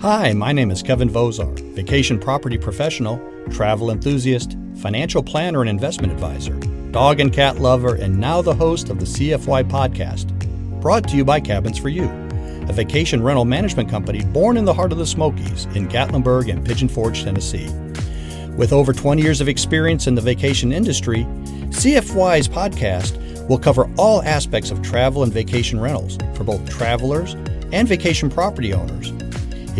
Hi, 0.00 0.32
my 0.32 0.50
name 0.50 0.70
is 0.70 0.82
Kevin 0.82 1.10
Vozar, 1.10 1.60
vacation 1.74 2.18
property 2.18 2.56
professional, 2.56 3.20
travel 3.50 3.90
enthusiast, 3.90 4.56
financial 4.76 5.22
planner, 5.22 5.60
and 5.60 5.68
investment 5.68 6.10
advisor, 6.10 6.54
dog 6.90 7.20
and 7.20 7.30
cat 7.30 7.58
lover, 7.58 7.96
and 7.96 8.18
now 8.18 8.40
the 8.40 8.54
host 8.54 8.88
of 8.88 8.98
the 8.98 9.04
CFY 9.04 9.68
podcast, 9.68 10.32
brought 10.80 11.06
to 11.06 11.16
you 11.16 11.22
by 11.26 11.38
Cabins 11.38 11.76
for 11.76 11.90
You, 11.90 12.08
a 12.66 12.72
vacation 12.72 13.22
rental 13.22 13.44
management 13.44 13.90
company 13.90 14.24
born 14.24 14.56
in 14.56 14.64
the 14.64 14.72
heart 14.72 14.90
of 14.90 14.96
the 14.96 15.04
Smokies 15.04 15.66
in 15.76 15.86
Gatlinburg 15.86 16.50
and 16.50 16.64
Pigeon 16.64 16.88
Forge, 16.88 17.22
Tennessee. 17.22 17.68
With 18.56 18.72
over 18.72 18.94
20 18.94 19.20
years 19.20 19.42
of 19.42 19.50
experience 19.50 20.06
in 20.06 20.14
the 20.14 20.22
vacation 20.22 20.72
industry, 20.72 21.24
CFY's 21.72 22.48
podcast 22.48 23.48
will 23.50 23.58
cover 23.58 23.86
all 23.98 24.22
aspects 24.22 24.70
of 24.70 24.80
travel 24.80 25.24
and 25.24 25.32
vacation 25.32 25.78
rentals 25.78 26.16
for 26.32 26.44
both 26.44 26.66
travelers 26.70 27.34
and 27.70 27.86
vacation 27.86 28.30
property 28.30 28.72
owners 28.72 29.12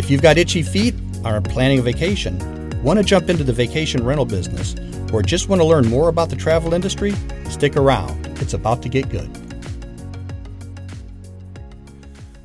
if 0.01 0.11
you've 0.11 0.23
got 0.23 0.39
itchy 0.39 0.63
feet, 0.63 0.95
are 1.27 1.43
planning 1.43 1.79
a 1.79 1.83
vacation, 1.83 2.39
want 2.83 2.99
to 2.99 3.05
jump 3.05 3.29
into 3.29 3.45
the 3.45 3.53
vacation 3.53 4.03
rental 4.03 4.25
business, 4.25 4.75
or 5.13 5.21
just 5.21 5.51
want 5.51 5.61
to 5.61 5.67
learn 5.67 5.87
more 5.87 6.09
about 6.09 6.31
the 6.31 6.37
travel 6.37 6.73
industry, 6.73 7.13
stick 7.51 7.77
around. 7.77 8.27
It's 8.41 8.55
about 8.55 8.81
to 8.81 8.89
get 8.89 9.11
good. 9.11 9.29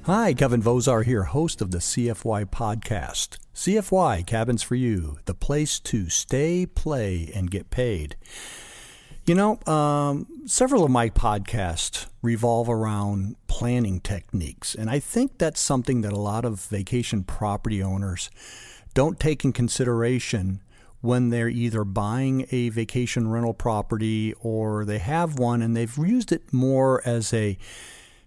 Hi, 0.03 0.33
Kevin 0.33 0.61
Vozar 0.61 1.05
here, 1.05 1.23
host 1.23 1.61
of 1.61 1.71
the 1.71 1.77
CFY 1.77 2.43
podcast. 2.47 3.37
CFY 3.55 4.25
Cabins 4.27 4.61
for 4.61 4.75
You, 4.75 5.19
the 5.23 5.33
place 5.33 5.79
to 5.79 6.09
stay, 6.09 6.65
play, 6.65 7.31
and 7.33 7.49
get 7.49 7.69
paid. 7.69 8.17
You 9.27 9.33
know, 9.33 9.59
um, 9.65 10.27
several 10.45 10.83
of 10.83 10.91
my 10.91 11.09
podcasts 11.09 12.05
revolve 12.21 12.69
around 12.69 13.37
planning 13.47 13.99
techniques, 13.99 14.75
and 14.75 14.87
I 14.87 14.99
think 14.99 15.39
that's 15.39 15.59
something 15.59 16.01
that 16.01 16.13
a 16.13 16.19
lot 16.19 16.45
of 16.45 16.61
vacation 16.61 17.23
property 17.23 17.81
owners 17.81 18.29
don't 18.93 19.19
take 19.19 19.43
in 19.43 19.51
consideration 19.51 20.61
when 21.01 21.29
they're 21.29 21.49
either 21.49 21.83
buying 21.83 22.45
a 22.51 22.69
vacation 22.69 23.27
rental 23.27 23.55
property 23.55 24.33
or 24.41 24.85
they 24.85 24.99
have 24.99 25.39
one 25.39 25.63
and 25.63 25.75
they've 25.75 25.97
used 25.97 26.31
it 26.31 26.53
more 26.53 27.01
as 27.03 27.33
a 27.33 27.57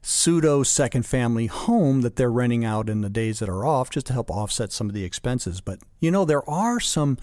pseudo 0.02 0.62
second 0.62 1.04
family 1.04 1.46
home 1.46 2.02
that 2.02 2.16
they're 2.16 2.30
renting 2.30 2.64
out 2.64 2.88
in 2.88 3.02
the 3.02 3.10
days 3.10 3.40
that 3.40 3.48
are 3.48 3.64
off 3.64 3.90
just 3.90 4.06
to 4.06 4.12
help 4.12 4.30
offset 4.30 4.72
some 4.72 4.88
of 4.88 4.94
the 4.94 5.04
expenses. 5.04 5.60
But 5.60 5.80
you 6.00 6.10
know, 6.10 6.24
there 6.24 6.48
are 6.48 6.80
some 6.80 7.18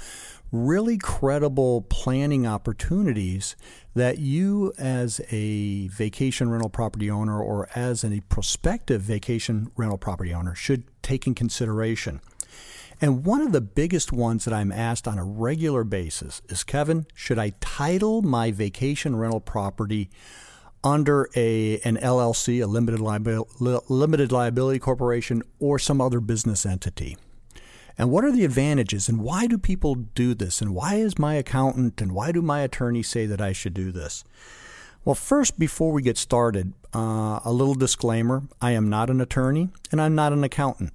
really 0.56 0.98
credible 0.98 1.81
planning 1.89 2.48
opportunities 2.48 3.56
that 3.94 4.20
you, 4.20 4.73
as 4.78 5.22
a 5.31 5.88
vacation 5.88 6.50
rental 6.50 6.70
property 6.70 7.09
owner 7.09 7.42
or 7.42 7.70
as 7.75 8.03
a 8.03 8.22
prospective 8.30 9.02
vacation 9.02 9.72
rental 9.76 9.98
property 9.98 10.33
owner, 10.33 10.56
should 10.56 10.83
take 11.02 11.28
in 11.28 11.36
consideration. 11.36 12.22
And 13.02 13.26
one 13.26 13.42
of 13.42 13.52
the 13.52 13.61
biggest 13.61 14.11
ones 14.14 14.45
that 14.45 14.53
I'm 14.53 14.72
asked 14.72 15.08
on 15.08 15.17
a 15.17 15.26
regular 15.26 15.83
basis 15.83 16.42
is 16.48 16.64
Kevin, 16.64 17.06
should 17.14 17.38
I 17.38 17.52
title 17.59 18.22
my 18.22 18.52
vacation 18.52 19.16
rental 19.16 19.42
property 19.42 20.09
under 20.83 21.30
a 21.36 21.80
an 21.80 21.98
LLC, 21.98 22.64
a 22.64 22.67
limited 22.67 23.02
liability, 23.02 23.50
limited 23.59 24.31
liability 24.31 24.80
corporation, 24.80 25.42
or 25.59 25.78
some 25.78 26.00
other 26.00 26.20
business 26.20 26.66
entity? 26.66 27.17
And 27.98 28.12
what 28.12 28.26
are 28.26 28.32
the 28.32 28.46
advantages? 28.46 29.08
And 29.08 29.22
why 29.22 29.48
do 29.48 29.58
people 29.58 29.96
do 29.96 30.34
this? 30.34 30.62
And 30.62 30.76
why 30.76 30.96
is 30.96 31.18
my 31.18 31.36
accountant 31.36 32.02
and 32.02 32.12
why 32.12 32.32
do 32.32 32.42
my 32.42 32.62
attorney 32.62 33.04
say 33.04 33.26
that 33.26 33.42
I 33.42 33.54
should 33.54 33.74
do 33.74 33.92
this? 33.92 34.24
Well, 35.06 35.16
first, 35.16 35.60
before 35.60 35.92
we 35.92 36.02
get 36.02 36.18
started, 36.18 36.73
uh, 36.94 37.40
a 37.46 37.52
little 37.52 37.76
disclaimer 37.76 38.44
I 38.60 38.72
am 38.72 38.90
not 38.90 39.10
an 39.10 39.22
attorney 39.22 39.70
and 39.92 40.02
I'm 40.02 40.16
not 40.16 40.34
an 40.34 40.44
accountant. 40.44 40.94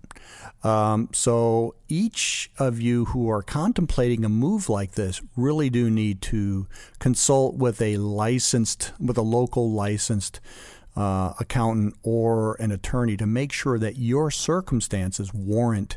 Um, 0.62 1.08
so 1.12 1.74
each 1.88 2.50
of 2.58 2.80
you 2.80 3.06
who 3.06 3.30
are 3.30 3.42
contemplating 3.42 4.24
a 4.24 4.28
move 4.28 4.68
like 4.68 4.92
this 4.92 5.22
really 5.36 5.70
do 5.70 5.88
need 5.88 6.20
to 6.22 6.66
consult 6.98 7.54
with 7.54 7.80
a 7.80 7.96
licensed, 7.96 8.92
with 8.98 9.16
a 9.16 9.22
local 9.22 9.70
licensed 9.70 10.40
uh, 10.96 11.32
accountant 11.38 11.94
or 12.02 12.56
an 12.60 12.72
attorney 12.72 13.16
to 13.16 13.26
make 13.26 13.52
sure 13.52 13.78
that 13.78 13.96
your 13.96 14.30
circumstances 14.30 15.32
warrant 15.32 15.96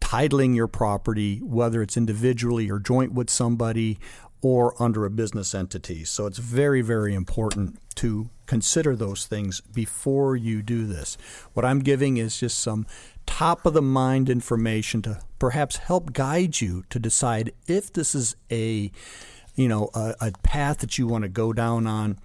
titling 0.00 0.54
your 0.54 0.68
property, 0.68 1.38
whether 1.38 1.82
it's 1.82 1.96
individually 1.96 2.70
or 2.70 2.78
joint 2.78 3.12
with 3.12 3.30
somebody 3.30 3.98
or 4.42 4.80
under 4.80 5.04
a 5.04 5.10
business 5.10 5.54
entity. 5.54 6.04
So 6.04 6.26
it's 6.26 6.38
very, 6.38 6.82
very 6.82 7.14
important 7.14 7.80
to 7.96 8.28
consider 8.46 8.94
those 8.94 9.26
things 9.26 9.60
before 9.60 10.36
you 10.36 10.62
do 10.62 10.86
this. 10.86 11.16
What 11.54 11.64
I'm 11.64 11.80
giving 11.80 12.16
is 12.16 12.38
just 12.38 12.58
some 12.58 12.86
top 13.26 13.66
of 13.66 13.74
the 13.74 13.82
mind 13.82 14.30
information 14.30 15.02
to 15.02 15.20
perhaps 15.38 15.78
help 15.78 16.12
guide 16.12 16.60
you 16.60 16.84
to 16.90 16.98
decide 16.98 17.52
if 17.66 17.92
this 17.92 18.14
is 18.14 18.36
a 18.50 18.90
you 19.56 19.68
know 19.68 19.90
a, 19.94 20.14
a 20.20 20.32
path 20.42 20.78
that 20.78 20.96
you 20.96 21.06
want 21.06 21.22
to 21.22 21.28
go 21.28 21.52
down 21.52 21.86
on 21.86 22.18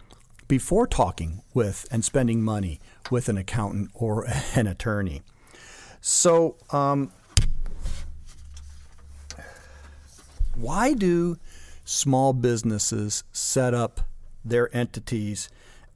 before 0.48 0.86
talking 0.86 1.42
with 1.54 1.88
and 1.92 2.06
spending 2.06 2.42
money 2.42 2.80
with 3.10 3.30
an 3.30 3.38
accountant 3.38 3.90
or 3.94 4.28
an 4.56 4.68
attorney. 4.68 5.22
So 6.02 6.58
um, 6.72 7.12
why 10.56 10.94
do 10.94 11.38
small 11.84 12.34
businesses 12.34 13.24
set 13.32 13.74
up 13.74 14.02
their 14.44 14.76
entities 14.76 15.50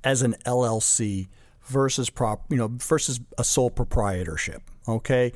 as 0.04 0.22
an 0.22 0.36
LLC 0.46 1.28
versus 1.64 2.10
prop, 2.10 2.46
you 2.50 2.58
know, 2.58 2.70
versus 2.72 3.20
a 3.38 3.44
sole 3.44 3.70
proprietorship? 3.70 4.62
Okay, 4.88 5.32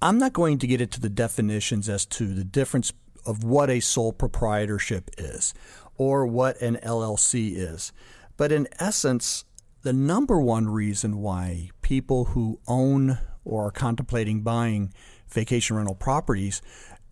I'm 0.00 0.18
not 0.18 0.32
going 0.32 0.58
to 0.58 0.66
get 0.66 0.80
into 0.80 1.00
the 1.00 1.08
definitions 1.08 1.88
as 1.88 2.04
to 2.06 2.26
the 2.26 2.44
difference 2.44 2.92
of 3.24 3.44
what 3.44 3.70
a 3.70 3.80
sole 3.80 4.12
proprietorship 4.12 5.10
is 5.16 5.54
or 5.96 6.26
what 6.26 6.60
an 6.60 6.76
LLC 6.82 7.54
is, 7.56 7.92
but 8.36 8.50
in 8.50 8.66
essence, 8.78 9.44
the 9.82 9.92
number 9.92 10.40
one 10.40 10.68
reason 10.68 11.18
why 11.18 11.70
people 11.82 12.26
who 12.26 12.60
own 12.66 13.18
or 13.44 13.66
are 13.66 13.70
contemplating 13.70 14.42
buying 14.42 14.92
vacation 15.28 15.76
rental 15.76 15.94
properties 15.94 16.62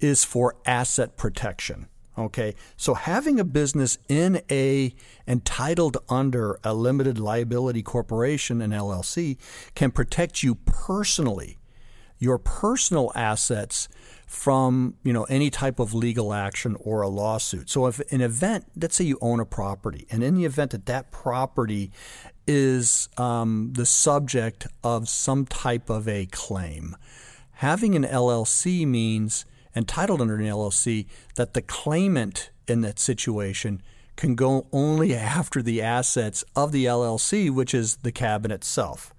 is 0.01 0.25
for 0.25 0.57
asset 0.67 1.17
protection. 1.17 1.87
Okay, 2.19 2.55
so 2.77 2.95
having 2.95 3.41
a 3.41 3.45
business 3.45 3.97
in 4.09 4.43
a 4.51 4.95
entitled 5.27 5.97
under 6.09 6.59
a 6.63 6.75
limited 6.75 7.19
liability 7.19 7.83
corporation, 7.83 8.61
an 8.61 8.73
LLC, 8.73 9.39
can 9.75 9.91
protect 9.91 10.43
you 10.43 10.57
personally, 10.57 11.57
your 12.19 12.37
personal 12.37 13.11
assets 13.15 13.89
from 14.27 14.95
you 15.03 15.13
know 15.13 15.25
any 15.25 15.51
type 15.51 15.81
of 15.81 15.95
legal 15.95 16.35
action 16.35 16.77
or 16.81 17.01
a 17.01 17.09
lawsuit. 17.09 17.71
So 17.71 17.87
if 17.87 18.01
an 18.13 18.21
event, 18.21 18.67
let's 18.81 18.97
say 18.97 19.05
you 19.05 19.19
own 19.23 19.41
a 19.41 19.47
property, 19.47 20.07
and 20.11 20.23
in 20.23 20.35
the 20.35 20.45
event 20.45 20.73
that 20.73 20.87
that 20.87 21.11
property 21.11 21.91
is 22.47 23.09
um, 23.17 23.73
the 23.75 23.87
subject 23.87 24.67
of 24.85 25.09
some 25.09 25.47
type 25.47 25.89
of 25.89 26.07
a 26.07 26.27
claim, 26.27 26.97
having 27.55 27.95
an 27.95 28.05
LLC 28.05 28.87
means 28.87 29.47
entitled 29.75 30.21
under 30.21 30.37
an 30.37 30.47
LLC 30.47 31.07
that 31.37 31.55
the 31.55 31.63
claimant 31.63 32.51
in 32.67 32.81
that 32.83 32.99
situation 32.99 33.83
can 34.17 34.35
go 34.35 34.67
only 34.73 35.15
after 35.15 35.63
the 35.63 35.81
assets 35.81 36.45
of 36.55 36.73
the 36.73 36.85
LLC, 36.85 37.51
which 37.51 37.73
is 37.73 37.97
the 37.97 38.13
cabin 38.13 38.51
itself. 38.51 39.15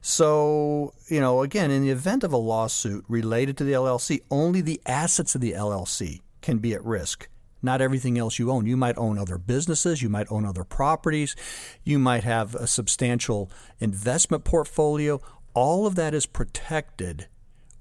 So, 0.00 0.92
you 1.06 1.20
know, 1.20 1.42
again, 1.42 1.70
in 1.70 1.82
the 1.82 1.90
event 1.90 2.24
of 2.24 2.32
a 2.32 2.36
lawsuit 2.36 3.04
related 3.06 3.56
to 3.58 3.64
the 3.64 3.72
LLC, 3.72 4.20
only 4.32 4.60
the 4.60 4.80
assets 4.84 5.36
of 5.36 5.40
the 5.40 5.52
LLC 5.52 6.22
can 6.40 6.58
be 6.58 6.74
at 6.74 6.84
risk, 6.84 7.28
not 7.62 7.80
everything 7.80 8.18
else 8.18 8.36
you 8.36 8.50
own. 8.50 8.66
You 8.66 8.76
might 8.76 8.98
own 8.98 9.16
other 9.16 9.38
businesses, 9.38 10.02
you 10.02 10.08
might 10.08 10.26
own 10.28 10.44
other 10.44 10.64
properties, 10.64 11.36
you 11.84 12.00
might 12.00 12.24
have 12.24 12.56
a 12.56 12.66
substantial 12.66 13.48
investment 13.78 14.42
portfolio. 14.42 15.20
All 15.54 15.86
of 15.86 15.94
that 15.94 16.14
is 16.14 16.26
protected 16.26 17.28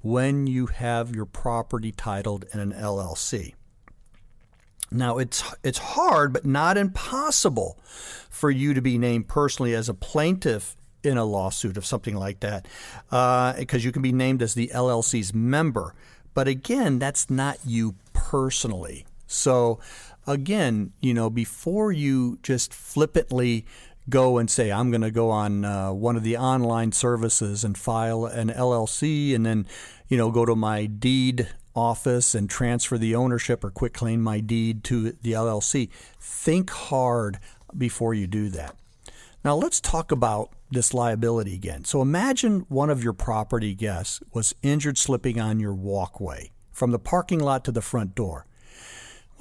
when 0.01 0.48
you 0.48 0.68
have 0.68 1.15
your 1.15 1.25
property 1.25 1.92
titled 1.92 2.45
in 2.53 2.59
an 2.59 2.74
LLC. 2.74 3.53
Now 4.92 5.18
it's 5.19 5.44
it's 5.63 5.77
hard 5.77 6.33
but 6.33 6.45
not 6.45 6.77
impossible 6.77 7.80
for 8.30 8.51
you 8.51 8.74
to 8.74 8.81
be 8.81 8.98
named 8.98 9.27
personally 9.27 9.74
as 9.74 9.88
a 9.88 9.94
plaintiff 9.94 10.75
in 11.03 11.18
a 11.18 11.25
lawsuit 11.25 11.77
of 11.77 11.86
something 11.86 12.15
like 12.15 12.42
that, 12.42 12.68
because 13.09 13.57
uh, 13.74 13.86
you 13.86 13.92
can 13.92 14.01
be 14.01 14.12
named 14.12 14.42
as 14.42 14.53
the 14.53 14.69
LLC's 14.74 15.33
member. 15.33 15.95
But 16.33 16.48
again, 16.48 17.00
that's 17.00 17.30
not 17.30 17.57
you 17.65 17.95
personally. 18.13 19.06
So 19.27 19.80
again, 20.27 20.94
you 21.01 21.13
know, 21.13 21.30
before 21.30 21.92
you 21.92 22.39
just 22.44 22.74
flippantly 22.74 23.65
go 24.09 24.38
and 24.38 24.50
say, 24.50 24.71
I'm 24.71 24.92
going 24.92 25.01
to 25.01 25.12
go 25.12 25.30
on 25.30 25.65
uh, 25.65 25.92
one 25.92 26.15
of 26.15 26.24
the 26.24 26.38
online 26.38 26.92
services 26.92 27.63
and 27.63 27.77
file 27.77 28.25
an 28.25 28.50
LLC 28.50 29.36
and 29.36 29.45
then, 29.45 29.68
you 30.07 30.18
know, 30.18 30.31
go 30.31 30.45
to 30.45 30.56
my 30.56 30.86
deed 30.86 31.48
office 31.75 32.36
and 32.36 32.50
transfer 32.50 32.98
the 32.98 33.15
ownership 33.15 33.63
or 33.63 33.71
quitclaim 33.71 34.21
my 34.21 34.39
deed 34.39 34.83
to 34.86 35.12
the 35.21 35.33
LLC. 35.33 35.89
Think 36.19 36.69
hard 36.69 37.39
before 37.77 38.13
you 38.13 38.27
do 38.27 38.50
that. 38.50 38.75
Now 39.44 39.56
let's 39.56 39.80
talk 39.80 40.12
about 40.12 40.51
this 40.69 40.94
liability 40.94 41.56
again. 41.56 41.83
So 41.86 42.01
imagine 42.01 42.65
one 42.69 42.89
of 42.89 43.03
your 43.03 43.13
property 43.13 43.74
guests 43.74 44.21
was 44.33 44.53
injured 44.62 44.98
slipping 44.98 45.39
on 45.39 45.59
your 45.59 45.74
walkway 45.74 46.51
from 46.71 46.92
the 46.92 47.00
parking 47.00 47.39
lot 47.39 47.63
to 47.65 47.71
the 47.71 47.81
front 47.81 48.15
door. 48.15 48.45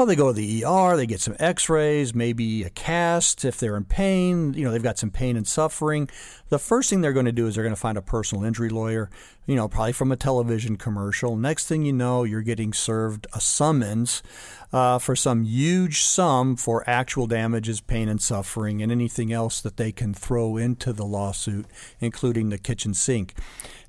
Well, 0.01 0.07
they 0.07 0.17
go 0.17 0.29
to 0.29 0.33
the 0.33 0.65
ER, 0.65 0.97
they 0.97 1.05
get 1.05 1.21
some 1.21 1.37
x 1.39 1.69
rays, 1.69 2.15
maybe 2.15 2.63
a 2.63 2.71
cast 2.71 3.45
if 3.45 3.61
they're 3.61 3.77
in 3.77 3.85
pain. 3.85 4.55
You 4.55 4.65
know, 4.65 4.73
they've 4.73 4.83
got 4.83 4.97
some 4.97 5.11
pain 5.11 5.37
and 5.37 5.47
suffering. 5.47 6.09
The 6.49 6.59
first 6.59 6.89
thing 6.89 7.03
they're 7.03 7.13
going 7.13 7.27
to 7.27 7.33
do 7.33 7.47
is 7.47 7.55
they're 7.55 7.65
going 7.65 7.75
to 7.75 7.81
find 7.81 7.99
a 7.99 8.01
personal 8.03 8.43
injury 8.43 8.71
lawyer, 8.71 9.11
you 9.45 9.57
know, 9.57 9.69
probably 9.69 9.93
from 9.93 10.11
a 10.11 10.17
television 10.17 10.77
commercial. 10.77 11.37
Next 11.37 11.67
thing 11.67 11.85
you 11.85 11.93
know, 11.93 12.25
you're 12.25 12.41
getting 12.41 12.73
served 12.73 13.27
a 13.35 13.43
summons 13.43 14.23
uh, 14.73 14.99
for 14.99 15.15
some 15.15 15.45
huge 15.45 16.01
sum 16.01 16.57
for 16.57 16.83
actual 16.89 17.27
damages, 17.27 17.83
pain 17.83 18.09
and 18.09 18.23
suffering, 18.23 18.81
and 18.81 18.91
anything 18.91 19.35
else 19.35 19.61
that 19.61 19.77
they 19.77 19.93
can 19.93 20.15
throw 20.15 20.57
into 20.57 20.95
the 20.95 21.05
lawsuit, 21.05 21.67
including 22.01 22.49
the 22.49 22.57
kitchen 22.57 22.95
sink. 22.95 23.35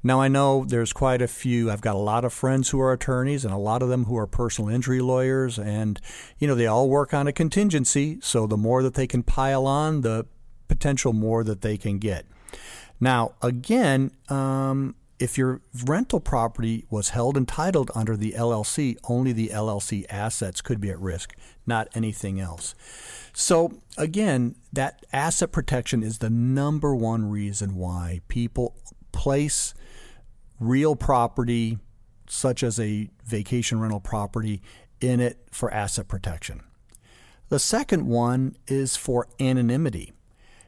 Now, 0.03 0.19
I 0.19 0.27
know 0.27 0.65
there's 0.65 0.94
quite 0.94 1.21
a 1.21 1.27
few, 1.27 1.69
I've 1.69 1.81
got 1.81 1.95
a 1.95 2.00
lot 2.00 2.25
of 2.25 2.33
friends 2.33 2.69
who 2.69 2.80
are 2.81 2.92
attorneys 2.92 3.45
and 3.45 3.53
a 3.53 3.57
lot 3.57 3.83
of 3.83 3.89
them 3.89 4.06
who 4.06 4.18
are 4.18 4.27
personal 4.27 4.69
injury 4.69 5.00
lawyers, 5.00 5.59
and, 5.59 6.00
you 6.39 6.48
know, 6.48 6.56
they 6.56 6.68
all 6.68 6.89
work 6.89 7.13
on 7.13 7.27
a 7.27 7.31
contingency. 7.31 8.18
So 8.21 8.48
the 8.48 8.57
more 8.57 8.81
that 8.83 8.95
they 8.95 9.07
can 9.07 9.21
pile 9.21 9.68
on, 9.68 10.01
the 10.01 10.25
potential 10.68 11.13
more 11.13 11.44
that 11.44 11.62
they 11.62 11.77
can 11.77 12.00
get. 12.00 12.25
Now, 13.00 13.33
again, 13.42 14.12
um, 14.30 14.95
if 15.19 15.38
your 15.38 15.62
rental 15.86 16.19
property 16.19 16.86
was 16.89 17.09
held 17.09 17.38
entitled 17.38 17.92
under 17.94 18.18
the 18.18 18.31
LLC, 18.31 18.97
only 19.07 19.31
the 19.33 19.50
LLC 19.50 20.06
assets 20.09 20.62
could 20.62 20.81
be 20.81 20.89
at 20.89 21.00
risk, 21.00 21.36
not 21.68 21.88
anything 21.94 22.39
else. 22.39 22.74
So, 23.33 23.74
again, 23.97 24.56
that 24.74 25.06
asset 25.13 25.51
protection 25.51 26.01
is 26.01 26.18
the 26.18 26.30
number 26.30 26.95
one 26.95 27.30
reason 27.30 27.75
why 27.75 28.21
people 28.27 28.75
place 29.12 29.74
real 30.61 30.95
property, 30.95 31.77
such 32.29 32.63
as 32.63 32.79
a 32.79 33.09
vacation 33.25 33.81
rental 33.81 33.99
property, 33.99 34.61
in 35.01 35.19
it 35.19 35.39
for 35.51 35.73
asset 35.73 36.07
protection. 36.07 36.61
The 37.49 37.59
second 37.59 38.07
one 38.07 38.55
is 38.67 38.95
for 38.95 39.27
anonymity. 39.39 40.13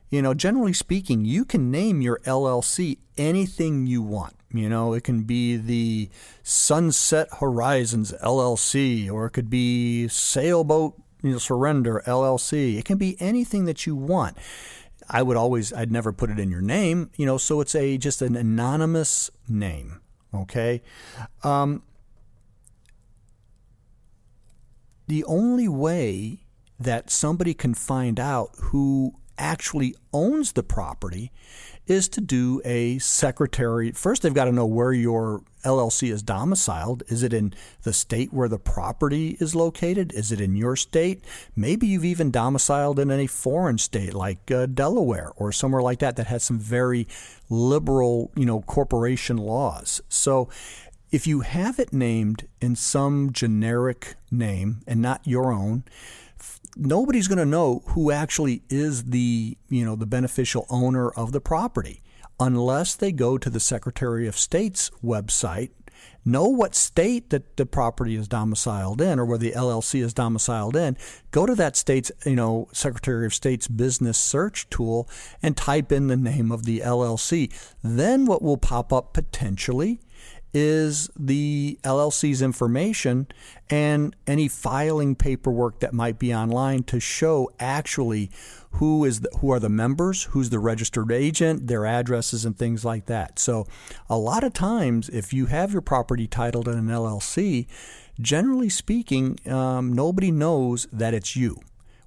You 0.09 0.21
know, 0.21 0.33
generally 0.33 0.73
speaking, 0.73 1.23
you 1.23 1.45
can 1.45 1.71
name 1.71 2.01
your 2.01 2.19
LLC 2.25 2.97
anything 3.17 3.87
you 3.87 4.01
want. 4.01 4.35
You 4.51 4.69
know, 4.69 4.93
it 4.93 5.03
can 5.03 5.23
be 5.23 5.57
the 5.57 6.09
Sunset 6.43 7.29
Horizons 7.39 8.13
LLC, 8.23 9.09
or 9.09 9.25
it 9.25 9.31
could 9.31 9.49
be 9.49 10.07
Sailboat 10.07 11.01
you 11.23 11.31
know, 11.31 11.37
Surrender 11.37 12.03
LLC. 12.05 12.77
It 12.77 12.85
can 12.85 12.97
be 12.97 13.15
anything 13.19 13.65
that 13.65 13.87
you 13.87 13.95
want. 13.95 14.37
I 15.13 15.21
would 15.21 15.38
always, 15.38 15.71
I'd 15.71 15.92
never 15.92 16.12
put 16.12 16.31
it 16.31 16.39
in 16.39 16.50
your 16.50 16.62
name, 16.62 17.12
you 17.15 17.27
know, 17.27 17.38
so 17.38 17.62
it's 17.62 17.75
a 17.75 18.00
just 18.00 18.24
an 18.24 18.36
anonymous 18.36 19.30
name, 19.48 20.01
okay? 20.33 20.81
Um, 21.44 21.83
the 25.07 25.24
only 25.25 25.68
way 25.68 26.39
that 26.80 27.12
somebody 27.12 27.54
can 27.54 27.75
find 27.75 28.19
out 28.19 28.50
who 28.56 29.13
actually 29.38 29.95
owns 30.12 30.51
the 30.51 30.63
property 30.63 31.31
is 31.85 32.07
to 32.09 32.21
do 32.21 32.62
a 32.63 32.97
secretary. 33.00 33.91
First, 33.91 34.21
they've 34.21 34.33
got 34.33 34.45
to 34.45 34.51
know 34.51 34.65
where 34.65 34.94
your 34.94 35.44
LLC 35.65 36.12
is 36.12 36.24
domiciled. 36.24 37.03
Is 37.07 37.24
it 37.24 37.33
in 37.33 37.53
the 37.83 37.94
state 37.94 38.31
where 38.31 38.47
the 38.47 38.59
property 38.59 39.38
is 39.39 39.56
located? 39.56 40.13
Is 40.13 40.31
it 40.31 40.39
in 40.39 40.56
your 40.56 40.75
state? 40.75 41.24
Maybe 41.56 41.88
you've 41.88 42.06
even 42.06 42.31
domiciled 42.31 43.00
in 43.00 43.12
a 43.12 43.27
foreign 43.27 43.77
state 43.77 44.13
like 44.13 44.50
uh, 44.50 44.65
Delaware 44.65 45.31
or 45.36 45.51
somewhere 45.51 45.81
like 45.81 46.00
that 46.00 46.15
that 46.15 46.27
has 46.27 46.44
some 46.44 46.59
very 46.59 47.07
liberal, 47.50 48.31
you 48.36 48.45
know, 48.45 48.62
corporation 48.62 49.38
laws. 49.38 50.01
So 50.07 50.50
if 51.12 51.27
you 51.27 51.41
have 51.41 51.79
it 51.79 51.94
named 51.94 52.47
in 52.59 52.75
some 52.75 53.31
generic 53.31 54.15
name 54.31 54.81
and 54.88 55.01
not 55.01 55.21
your 55.25 55.51
own, 55.51 55.83
nobody's 56.75 57.27
going 57.27 57.37
to 57.37 57.45
know 57.45 57.83
who 57.87 58.11
actually 58.11 58.63
is 58.69 59.05
the 59.05 59.57
you 59.69 59.85
know 59.85 59.95
the 59.95 60.05
beneficial 60.05 60.65
owner 60.69 61.09
of 61.11 61.31
the 61.31 61.41
property 61.41 62.01
unless 62.39 62.95
they 62.95 63.11
go 63.11 63.37
to 63.37 63.49
the 63.49 63.59
Secretary 63.59 64.27
of 64.27 64.37
State's 64.37 64.91
website, 65.03 65.69
know 66.25 66.47
what 66.47 66.75
state 66.75 67.29
that 67.29 67.57
the 67.57 67.65
property 67.65 68.15
is 68.15 68.27
domiciled 68.27 69.01
in 69.01 69.19
or 69.19 69.25
where 69.25 69.37
the 69.37 69.51
LLC 69.51 70.01
is 70.01 70.13
domiciled 70.13 70.75
in, 70.75 70.97
go 71.31 71.45
to 71.45 71.55
that 71.55 71.75
state's, 71.75 72.11
you 72.25 72.35
know, 72.35 72.67
Secretary 72.73 73.25
of 73.25 73.33
State's 73.33 73.67
business 73.67 74.17
search 74.17 74.69
tool 74.69 75.07
and 75.41 75.55
type 75.55 75.91
in 75.91 76.07
the 76.07 76.17
name 76.17 76.51
of 76.51 76.65
the 76.65 76.79
LLC. 76.79 77.53
Then 77.83 78.25
what 78.25 78.41
will 78.41 78.57
pop 78.57 78.91
up 78.91 79.13
potentially 79.13 79.99
is 80.53 81.09
the 81.17 81.79
LLC's 81.83 82.41
information 82.41 83.27
and 83.69 84.15
any 84.27 84.47
filing 84.47 85.15
paperwork 85.15 85.79
that 85.79 85.94
might 85.94 86.19
be 86.19 86.33
online 86.33 86.83
to 86.83 87.00
show 87.00 87.50
actually 87.59 88.29
who 88.73 89.05
is 89.05 89.21
the, 89.21 89.29
who 89.39 89.51
are 89.51 89.59
the 89.59 89.69
members, 89.69 90.25
who's 90.25 90.50
the 90.50 90.59
registered 90.59 91.11
agent, 91.11 91.67
their 91.67 91.85
addresses 91.85 92.45
and 92.45 92.57
things 92.57 92.85
like 92.85 93.05
that. 93.07 93.39
So 93.39 93.65
a 94.09 94.17
lot 94.17 94.44
of 94.44 94.53
times 94.53 95.09
if 95.09 95.33
you 95.33 95.47
have 95.47 95.71
your 95.71 95.81
property 95.81 96.27
titled 96.27 96.67
in 96.67 96.77
an 96.77 96.88
LLC, 96.88 97.67
generally 98.19 98.69
speaking, 98.69 99.39
um, 99.50 99.94
nobody 99.94 100.31
knows 100.31 100.88
that 100.91 101.13
it's 101.13 101.35
you. 101.35 101.59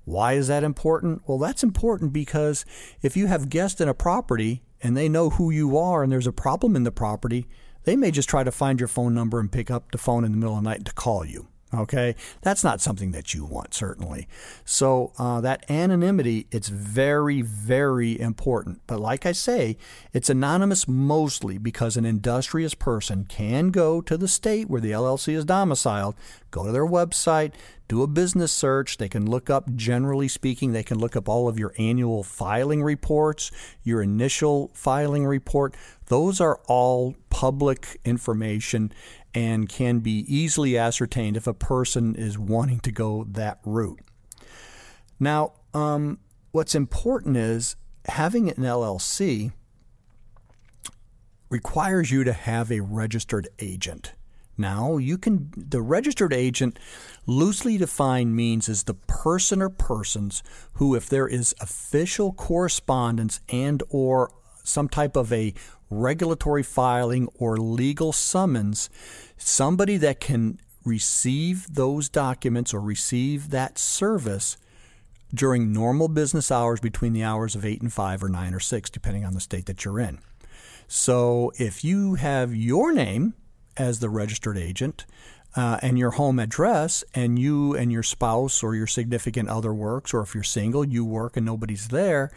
Why 0.05 0.35
is 0.35 0.47
that 0.47 0.63
important? 0.63 1.23
Well, 1.27 1.39
that's 1.39 1.65
important 1.65 2.13
because 2.13 2.65
if 3.03 3.17
you 3.17 3.27
have 3.27 3.49
guests 3.49 3.81
in 3.81 3.89
a 3.89 3.95
property 3.95 4.63
and 4.81 4.97
they 4.97 5.09
know 5.09 5.31
who 5.31 5.51
you 5.51 5.77
are 5.77 6.05
and 6.05 6.13
there's 6.13 6.29
a 6.29 6.33
problem 6.33 6.77
in 6.77 6.85
the 6.85 6.93
property, 6.93 7.49
they 7.87 7.97
may 7.97 8.11
just 8.11 8.29
try 8.29 8.45
to 8.45 8.53
find 8.53 8.81
your 8.81 8.89
phone 8.89 9.15
number 9.15 9.41
and 9.41 9.51
pick 9.51 9.71
up 9.71 9.93
the 9.93 9.99
phone 9.99 10.25
in 10.25 10.33
the 10.33 10.37
middle 10.37 10.59
of 10.59 10.63
the 10.63 10.69
night 10.69 10.85
to 10.85 10.93
call 10.93 11.25
you. 11.25 11.47
Okay, 11.75 12.15
that's 12.43 12.63
not 12.63 12.81
something 12.81 13.11
that 13.11 13.35
you 13.35 13.45
want, 13.45 13.75
certainly. 13.75 14.29
So, 14.65 15.13
uh, 15.19 15.41
that 15.41 15.69
anonymity, 15.69 16.47
it's 16.53 16.69
very, 16.69 17.43
very 17.43 18.19
important. 18.21 18.83
But 18.87 19.01
like 19.01 19.27
I 19.27 19.33
say, 19.33 19.77
it's 20.13 20.31
anonymous 20.31 20.87
mostly 20.87 21.59
because 21.59 21.97
an 21.97 22.07
industrious 22.07 22.75
person 22.75 23.25
can 23.25 23.71
go 23.71 24.01
to 24.01 24.17
the 24.17 24.29
state 24.29 24.71
where 24.71 24.81
the 24.81 24.93
LLC 24.93 25.35
is 25.35 25.45
domiciled, 25.45 26.15
go 26.53 26.67
to 26.67 26.73
their 26.73 26.87
website, 26.87 27.53
do 27.89 28.03
a 28.03 28.07
business 28.07 28.53
search. 28.53 28.97
They 28.97 29.09
can 29.09 29.29
look 29.29 29.51
up, 29.51 29.75
generally 29.75 30.29
speaking, 30.29 30.73
they 30.73 30.85
can 30.85 30.99
look 30.99 31.17
up 31.17 31.29
all 31.29 31.49
of 31.49 31.59
your 31.59 31.75
annual 31.79 32.23
filing 32.23 32.83
reports, 32.83 33.51
your 33.83 34.03
initial 34.03 34.71
filing 34.73 35.27
report. 35.27 35.75
Those 36.07 36.41
are 36.41 36.61
all 36.69 37.17
public 37.29 38.01
information 38.05 38.93
and 39.37 39.69
can 39.69 39.99
be 39.99 40.25
easily 40.35 40.79
ascertained 40.79 41.37
if 41.37 41.47
a 41.47 41.53
person 41.53 42.15
is 42.15 42.39
wanting 42.39 42.81
to 42.81 42.91
go 42.91 43.27
that 43.29 43.61
route. 43.67 44.01
Now, 45.21 45.53
um, 45.75 46.21
what's 46.53 46.75
important 46.75 47.37
is 47.37 47.77
having 48.07 48.49
an 48.49 48.57
LLC 48.57 49.53
requires 51.51 52.11
you 52.11 52.25
to 52.25 52.33
have 52.33 52.73
a 52.73 52.81
registered 52.81 53.47
agent. 53.59 54.15
Now, 54.57 54.97
you 54.97 55.19
can 55.19 55.53
the 55.55 55.83
registered 55.83 56.33
agent 56.33 56.79
loosely 57.27 57.77
defined 57.77 58.35
means 58.35 58.71
is 58.71 58.85
the 58.85 58.95
person 58.95 59.61
or 59.61 59.69
persons 59.69 60.43
who 60.75 60.95
if 60.95 61.11
there 61.11 61.29
is 61.29 61.55
official 61.61 62.33
correspondence 62.33 63.41
and 63.51 63.83
or 63.91 64.33
some 64.65 64.89
type 64.89 65.15
of 65.15 65.31
a 65.31 65.53
regulatory 65.91 66.63
filing 66.63 67.29
or 67.39 67.57
legal 67.57 68.13
summons, 68.13 68.91
somebody 69.37 69.97
that 69.97 70.21
can 70.21 70.59
receive 70.85 71.75
those 71.75 72.09
documents 72.09 72.73
or 72.73 72.81
receive 72.81 73.51
that 73.51 73.79
service 73.79 74.57
during 75.35 75.73
normal 75.73 76.09
business 76.09 76.51
hours 76.51 76.81
between 76.81 77.13
the 77.13 77.23
hours 77.23 77.55
of 77.55 77.65
8 77.65 77.83
and 77.83 77.93
5 77.93 78.23
or 78.23 78.29
9 78.29 78.55
or 78.55 78.61
6, 78.61 78.91
depending 78.91 79.25
on 79.25 79.35
the 79.35 79.41
state 79.41 79.67
that 79.67 79.85
you're 79.85 80.01
in. 80.01 80.19
So 80.87 81.53
if 81.59 81.83
you 81.83 82.15
have 82.15 82.55
your 82.55 82.93
name 82.93 83.35
as 83.77 83.99
the 83.99 84.09
registered 84.09 84.57
agent, 84.57 85.05
uh, 85.57 85.79
and 85.81 85.99
your 85.99 86.13
home 86.13 86.39
address, 86.39 87.03
and 87.15 87.39
you 87.39 87.75
and 87.75 87.91
your 87.91 88.03
spouse 88.03 88.63
or 88.63 88.75
your 88.75 88.87
significant 88.87 89.49
other 89.49 89.73
works, 89.73 90.13
or 90.13 90.21
if 90.21 90.35
you're 90.35 90.45
single, 90.45 90.85
you 90.85 91.05
work 91.05 91.37
and 91.37 91.47
nobody's 91.47 91.89
there, 91.89 92.31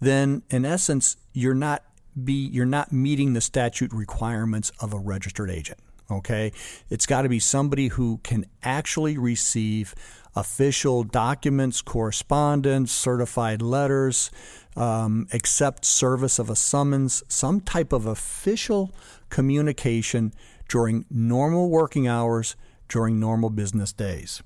then 0.00 0.42
in 0.48 0.64
essence, 0.64 1.16
you're 1.32 1.54
not 1.54 1.84
be 2.22 2.32
you're 2.32 2.66
not 2.66 2.92
meeting 2.92 3.32
the 3.32 3.40
statute 3.40 3.92
requirements 3.92 4.72
of 4.80 4.92
a 4.92 4.98
registered 4.98 5.50
agent. 5.50 5.78
Okay, 6.10 6.52
it's 6.90 7.06
got 7.06 7.22
to 7.22 7.28
be 7.28 7.38
somebody 7.38 7.88
who 7.88 8.20
can 8.22 8.44
actually 8.62 9.16
receive 9.16 9.94
official 10.34 11.04
documents, 11.04 11.80
correspondence, 11.80 12.92
certified 12.92 13.62
letters, 13.62 14.30
um, 14.76 15.26
accept 15.32 15.84
service 15.84 16.38
of 16.38 16.50
a 16.50 16.56
summons, 16.56 17.22
some 17.28 17.60
type 17.60 17.92
of 17.92 18.06
official 18.06 18.94
communication 19.30 20.32
during 20.68 21.04
normal 21.10 21.70
working 21.70 22.06
hours 22.06 22.56
during 22.88 23.18
normal 23.18 23.48
business 23.48 23.92
days. 23.92 24.42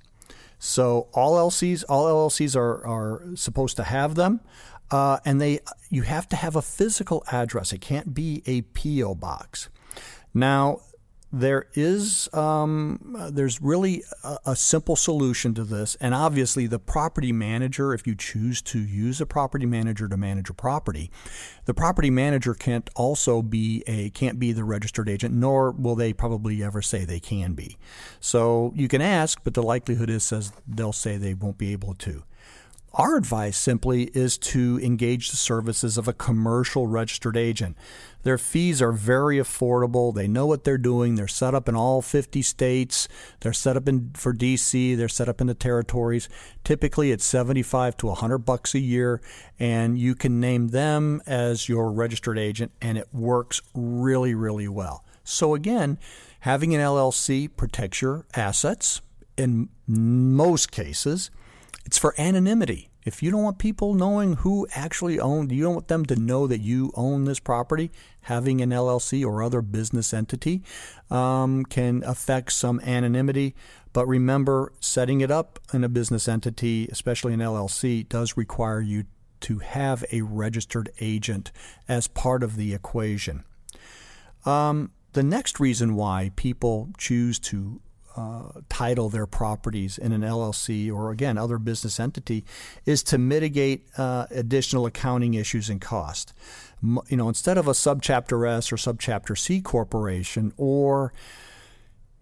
So 0.66 1.08
all 1.12 1.34
LCs, 1.36 1.84
all 1.88 2.06
LLCs 2.06 2.56
are, 2.56 2.84
are 2.84 3.22
supposed 3.36 3.76
to 3.76 3.84
have 3.84 4.16
them. 4.16 4.40
Uh, 4.90 5.18
and 5.24 5.40
they, 5.40 5.60
you 5.90 6.02
have 6.02 6.28
to 6.30 6.36
have 6.36 6.56
a 6.56 6.62
physical 6.62 7.24
address. 7.30 7.72
It 7.72 7.80
can't 7.80 8.14
be 8.14 8.42
a 8.46 8.62
PO 8.62 9.14
box. 9.14 9.68
Now, 10.34 10.80
there 11.32 11.66
is 11.74 12.32
um, 12.32 13.28
there's 13.32 13.60
really 13.60 14.02
a, 14.22 14.38
a, 14.46 14.56
simple 14.56 14.94
solution 14.94 15.54
to 15.54 15.64
this 15.64 15.96
and 16.00 16.14
obviously 16.14 16.66
the 16.66 16.78
property 16.78 17.32
manager 17.32 17.92
if 17.92 18.06
you 18.06 18.14
choose 18.14 18.62
to 18.62 18.78
use 18.78 19.20
a 19.20 19.26
property 19.26 19.66
manager 19.66 20.08
to 20.08 20.16
manage 20.16 20.48
a 20.50 20.54
property 20.54 21.10
the 21.64 21.74
property 21.74 22.10
manager 22.10 22.54
can't 22.54 22.88
also 22.94 23.42
be 23.42 23.82
a 23.86 24.10
can't 24.10 24.38
be 24.38 24.52
the 24.52 24.64
registered 24.64 25.08
agent 25.08 25.34
nor 25.34 25.72
will 25.72 25.96
they 25.96 26.12
probably 26.12 26.62
ever 26.62 26.80
say 26.80 27.04
they 27.04 27.20
can 27.20 27.54
be. 27.54 27.76
So 28.20 28.72
you 28.76 28.86
can 28.86 29.02
ask 29.02 29.40
but 29.42 29.54
the 29.54 29.62
likelihood 29.62 30.08
is 30.08 30.22
says 30.22 30.52
they'll 30.66 30.92
say 30.92 31.16
they 31.16 31.34
won't 31.34 31.58
be 31.58 31.72
able 31.72 31.94
to 31.94 32.22
our 32.96 33.16
advice 33.16 33.58
simply 33.58 34.04
is 34.14 34.38
to 34.38 34.80
engage 34.82 35.30
the 35.30 35.36
services 35.36 35.98
of 35.98 36.08
a 36.08 36.14
commercial 36.14 36.86
registered 36.86 37.36
agent. 37.36 37.76
Their 38.22 38.38
fees 38.38 38.80
are 38.80 38.90
very 38.90 39.36
affordable. 39.36 40.14
They 40.14 40.26
know 40.26 40.46
what 40.46 40.64
they're 40.64 40.78
doing. 40.78 41.14
They're 41.14 41.28
set 41.28 41.54
up 41.54 41.68
in 41.68 41.76
all 41.76 42.00
50 42.00 42.40
states. 42.40 43.06
They're 43.40 43.52
set 43.52 43.76
up 43.76 43.86
in 43.86 44.12
for 44.14 44.32
DC. 44.32 44.96
They're 44.96 45.08
set 45.08 45.28
up 45.28 45.42
in 45.42 45.46
the 45.46 45.54
territories. 45.54 46.28
Typically, 46.64 47.12
it's 47.12 47.24
75 47.24 47.98
to 47.98 48.06
100 48.06 48.38
bucks 48.38 48.74
a 48.74 48.80
year, 48.80 49.20
and 49.58 49.98
you 49.98 50.14
can 50.14 50.40
name 50.40 50.68
them 50.68 51.20
as 51.26 51.68
your 51.68 51.92
registered 51.92 52.38
agent, 52.38 52.72
and 52.80 52.96
it 52.96 53.08
works 53.12 53.60
really, 53.74 54.34
really 54.34 54.68
well. 54.68 55.04
So 55.22 55.54
again, 55.54 55.98
having 56.40 56.74
an 56.74 56.80
LLC 56.80 57.54
protects 57.54 58.00
your 58.00 58.24
assets 58.34 59.02
in 59.36 59.68
most 59.86 60.72
cases. 60.72 61.30
It's 61.86 61.98
for 61.98 62.16
anonymity. 62.18 62.90
If 63.04 63.22
you 63.22 63.30
don't 63.30 63.44
want 63.44 63.60
people 63.60 63.94
knowing 63.94 64.34
who 64.34 64.66
actually 64.74 65.20
owned, 65.20 65.52
you 65.52 65.62
don't 65.62 65.74
want 65.74 65.86
them 65.86 66.04
to 66.06 66.16
know 66.16 66.48
that 66.48 66.60
you 66.60 66.90
own 66.96 67.24
this 67.24 67.38
property, 67.38 67.92
having 68.22 68.60
an 68.60 68.70
LLC 68.70 69.24
or 69.24 69.40
other 69.40 69.62
business 69.62 70.12
entity 70.12 70.64
um, 71.12 71.64
can 71.64 72.02
affect 72.04 72.52
some 72.52 72.80
anonymity. 72.80 73.54
But 73.92 74.08
remember, 74.08 74.72
setting 74.80 75.20
it 75.20 75.30
up 75.30 75.60
in 75.72 75.84
a 75.84 75.88
business 75.88 76.26
entity, 76.26 76.88
especially 76.90 77.34
an 77.34 77.40
LLC, 77.40 78.08
does 78.08 78.36
require 78.36 78.80
you 78.80 79.04
to 79.42 79.60
have 79.60 80.04
a 80.10 80.22
registered 80.22 80.90
agent 81.00 81.52
as 81.86 82.08
part 82.08 82.42
of 82.42 82.56
the 82.56 82.74
equation. 82.74 83.44
Um, 84.44 84.90
the 85.12 85.22
next 85.22 85.60
reason 85.60 85.94
why 85.94 86.32
people 86.34 86.90
choose 86.98 87.38
to 87.38 87.80
uh, 88.16 88.60
title 88.68 89.08
their 89.08 89.26
properties 89.26 89.98
in 89.98 90.12
an 90.12 90.22
LLC 90.22 90.92
or 90.92 91.10
again 91.10 91.38
other 91.38 91.58
business 91.58 92.00
entity 92.00 92.44
is 92.84 93.02
to 93.04 93.18
mitigate 93.18 93.86
uh, 93.98 94.26
additional 94.30 94.86
accounting 94.86 95.34
issues 95.34 95.68
and 95.68 95.80
cost. 95.80 96.32
M- 96.82 97.00
you 97.08 97.16
know, 97.16 97.28
instead 97.28 97.58
of 97.58 97.68
a 97.68 97.72
subchapter 97.72 98.48
S 98.48 98.72
or 98.72 98.76
subchapter 98.76 99.36
C 99.38 99.60
corporation 99.60 100.52
or 100.56 101.12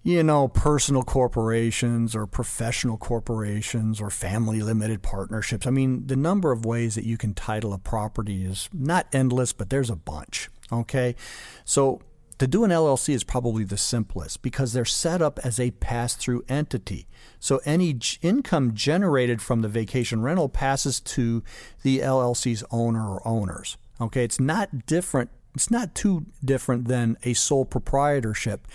you 0.04 0.22
know, 0.22 0.48
personal 0.48 1.02
corporations 1.02 2.14
or 2.14 2.26
professional 2.26 2.98
corporations 2.98 4.02
or 4.02 4.10
family 4.10 4.60
limited 4.60 5.02
partnerships. 5.02 5.66
I 5.66 5.70
mean, 5.70 6.06
the 6.06 6.14
number 6.14 6.52
of 6.52 6.66
ways 6.66 6.94
that 6.94 7.04
you 7.04 7.16
can 7.16 7.32
title 7.32 7.72
a 7.72 7.78
property 7.78 8.44
is 8.44 8.68
not 8.70 9.06
endless, 9.14 9.54
but 9.54 9.70
there's 9.70 9.88
a 9.88 9.96
bunch. 9.96 10.50
Okay. 10.70 11.16
So 11.64 12.02
to 12.38 12.46
do 12.46 12.64
an 12.64 12.70
LLC 12.70 13.14
is 13.14 13.24
probably 13.24 13.64
the 13.64 13.76
simplest 13.76 14.42
because 14.42 14.72
they're 14.72 14.84
set 14.84 15.22
up 15.22 15.38
as 15.44 15.60
a 15.60 15.70
pass 15.72 16.14
through 16.14 16.44
entity. 16.48 17.06
So 17.38 17.60
any 17.64 17.98
income 18.22 18.74
generated 18.74 19.40
from 19.40 19.62
the 19.62 19.68
vacation 19.68 20.22
rental 20.22 20.48
passes 20.48 21.00
to 21.00 21.42
the 21.82 22.00
LLC's 22.00 22.64
owner 22.70 23.08
or 23.08 23.26
owners. 23.26 23.76
Okay, 24.00 24.24
it's 24.24 24.40
not 24.40 24.86
different 24.86 25.30
it's 25.54 25.70
not 25.70 25.94
too 25.94 26.26
different 26.44 26.88
than 26.88 27.16
a 27.22 27.32
sole 27.32 27.64
proprietorship 27.64 28.66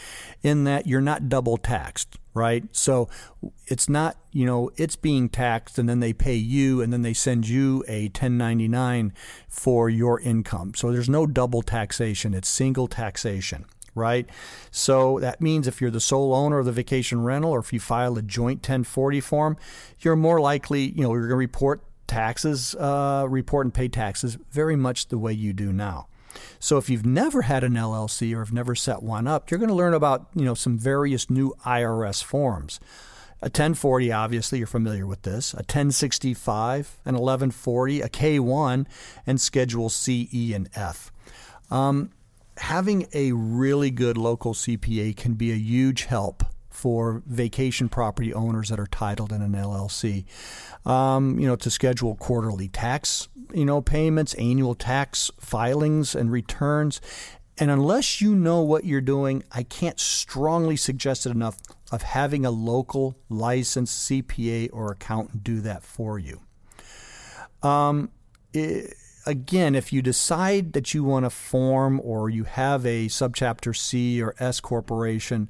in 0.41 0.63
that 0.63 0.87
you're 0.87 1.01
not 1.01 1.27
double 1.27 1.57
taxed, 1.57 2.17
right? 2.39 2.63
So 2.71 3.09
it's 3.67 3.89
not, 3.89 4.17
you 4.31 4.45
know, 4.45 4.71
it's 4.77 4.95
being 4.95 5.27
taxed 5.27 5.77
and 5.77 5.89
then 5.89 5.99
they 5.99 6.13
pay 6.13 6.35
you 6.35 6.81
and 6.81 6.93
then 6.93 7.01
they 7.01 7.13
send 7.13 7.47
you 7.49 7.83
a 7.87 8.03
1099 8.03 9.13
for 9.49 9.89
your 9.89 10.21
income. 10.21 10.73
So 10.73 10.91
there's 10.91 11.09
no 11.09 11.27
double 11.27 11.61
taxation, 11.61 12.33
it's 12.33 12.49
single 12.49 12.87
taxation 12.87 13.65
right? 13.95 14.29
So 14.71 15.19
that 15.19 15.41
means 15.41 15.67
if 15.67 15.81
you're 15.81 15.91
the 15.91 15.99
sole 15.99 16.33
owner 16.33 16.59
of 16.59 16.65
the 16.65 16.71
vacation 16.71 17.21
rental 17.21 17.51
or 17.51 17.59
if 17.59 17.73
you 17.73 17.81
file 17.81 18.17
a 18.17 18.21
joint 18.21 18.59
1040 18.59 19.19
form, 19.19 19.57
you're 19.99 20.15
more 20.15 20.39
likely, 20.39 20.91
you 20.91 21.03
know, 21.03 21.11
you're 21.11 21.27
going 21.27 21.31
to 21.31 21.35
report 21.35 21.81
taxes, 22.07 22.75
uh, 22.75 23.25
report 23.27 23.65
and 23.65 23.73
pay 23.73 23.89
taxes 23.89 24.37
very 24.51 24.77
much 24.77 25.07
the 25.07 25.17
way 25.17 25.33
you 25.33 25.51
do 25.51 25.73
now. 25.73 26.07
So 26.59 26.77
if 26.77 26.89
you've 26.89 27.05
never 27.05 27.43
had 27.43 27.63
an 27.63 27.73
LLC 27.73 28.35
or 28.35 28.39
have 28.39 28.53
never 28.53 28.75
set 28.75 29.03
one 29.03 29.27
up, 29.27 29.49
you're 29.49 29.59
going 29.59 29.69
to 29.69 29.75
learn 29.75 29.93
about 29.93 30.27
you 30.35 30.45
know 30.45 30.53
some 30.53 30.77
various 30.77 31.29
new 31.29 31.53
IRS 31.65 32.23
forms. 32.23 32.79
A 33.41 33.45
1040, 33.45 34.11
obviously, 34.11 34.57
you're 34.57 34.67
familiar 34.67 35.07
with 35.07 35.21
this. 35.21 35.53
A 35.53 35.63
1065, 35.63 36.99
an 37.05 37.15
1140, 37.15 38.01
a 38.01 38.09
K1, 38.09 38.85
and 39.25 39.39
Schedule 39.39 39.87
C, 39.87 40.27
E, 40.33 40.53
and 40.53 40.69
F. 40.75 41.13
Um, 41.71 42.09
having 42.57 43.07
a 43.13 43.31
really 43.31 43.91
good 43.91 44.17
local 44.17 44.53
CPA 44.53 45.15
can 45.15 45.35
be 45.35 45.51
a 45.51 45.55
huge 45.55 46.03
help 46.03 46.43
for 46.69 47.23
vacation 47.25 47.89
property 47.89 48.33
owners 48.33 48.69
that 48.69 48.79
are 48.79 48.87
titled 48.87 49.31
in 49.31 49.41
an 49.41 49.53
LLC. 49.53 50.25
Um, 50.85 51.39
you 51.39 51.47
know, 51.47 51.55
to 51.57 51.69
schedule 51.69 52.15
quarterly 52.15 52.67
tax, 52.67 53.27
you 53.53 53.65
know, 53.65 53.81
payments, 53.81 54.33
annual 54.35 54.75
tax 54.75 55.31
filings 55.39 56.15
and 56.15 56.31
returns. 56.31 57.01
And 57.57 57.69
unless 57.69 58.21
you 58.21 58.35
know 58.35 58.61
what 58.61 58.85
you're 58.85 59.01
doing, 59.01 59.43
I 59.51 59.63
can't 59.63 59.99
strongly 59.99 60.77
suggest 60.77 61.25
it 61.25 61.31
enough 61.31 61.57
of 61.91 62.03
having 62.03 62.45
a 62.45 62.51
local 62.51 63.17
licensed 63.27 64.09
CPA 64.09 64.69
or 64.71 64.91
accountant 64.91 65.43
do 65.43 65.59
that 65.61 65.83
for 65.83 66.17
you. 66.17 66.39
Um, 67.61 68.11
it, 68.53 68.93
again, 69.29 69.75
if 69.75 69.93
you 69.93 70.01
decide 70.01 70.73
that 70.73 70.93
you 70.93 71.03
want 71.03 71.23
to 71.25 71.29
form 71.29 72.01
or 72.03 72.31
you 72.31 72.45
have 72.45 72.83
a 72.83 73.05
subchapter 73.05 73.75
C 73.75 74.21
or 74.21 74.33
S 74.39 74.59
corporation, 74.59 75.49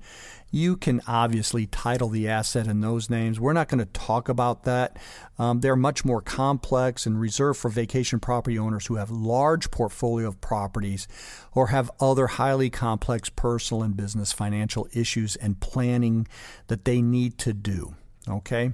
you 0.52 0.76
can 0.76 1.02
obviously 1.08 1.66
title 1.66 2.10
the 2.10 2.28
asset 2.28 2.68
in 2.68 2.82
those 2.82 3.10
names. 3.10 3.40
We're 3.40 3.54
not 3.54 3.70
going 3.70 3.80
to 3.80 3.86
talk 3.86 4.28
about 4.28 4.64
that. 4.64 4.98
Um, 5.38 5.62
they're 5.62 5.78
much 5.78 6.04
more 6.04 6.22
complex 6.22 7.06
and 7.06 7.22
reserved 7.22 7.60
for 7.60 7.70
vacation 7.70 8.20
property 8.20 8.60
owners 8.60 8.88
who 8.88 8.96
have 8.96 9.12
large 9.12 9.72
portfolio 9.72 10.28
of 10.28 10.42
properties 10.42 11.08
or 11.54 11.68
have 11.68 11.90
other 12.02 12.28
highly 12.28 12.70
complex 12.70 13.30
personal 13.30 13.82
and 13.84 13.96
business 13.96 14.34
financial 14.34 14.90
issues 14.92 15.38
and 15.38 15.62
planning 15.62 16.28
that 16.68 16.84
they 16.84 17.02
need 17.02 17.38
to 17.38 17.54
do. 17.54 17.96
Okay? 18.28 18.74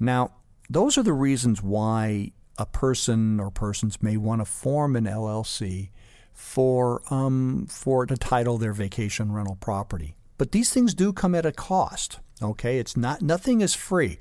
Now, 0.00 0.32
those 0.70 0.96
are 0.96 1.02
the 1.02 1.12
reasons 1.12 1.62
why 1.62 2.32
a 2.58 2.66
person 2.66 3.40
or 3.40 3.50
persons 3.50 4.02
may 4.02 4.16
want 4.16 4.40
to 4.40 4.44
form 4.44 4.96
an 4.96 5.04
LLC 5.04 5.90
for 6.32 7.02
um, 7.10 7.66
for 7.68 8.06
to 8.06 8.16
title 8.16 8.58
their 8.58 8.72
vacation 8.72 9.32
rental 9.32 9.56
property. 9.56 10.16
But 10.38 10.52
these 10.52 10.72
things 10.72 10.94
do 10.94 11.12
come 11.12 11.34
at 11.34 11.46
a 11.46 11.52
cost. 11.52 12.18
Okay, 12.42 12.78
it's 12.78 12.96
not 12.96 13.22
nothing 13.22 13.62
is 13.62 13.74
free. 13.74 14.18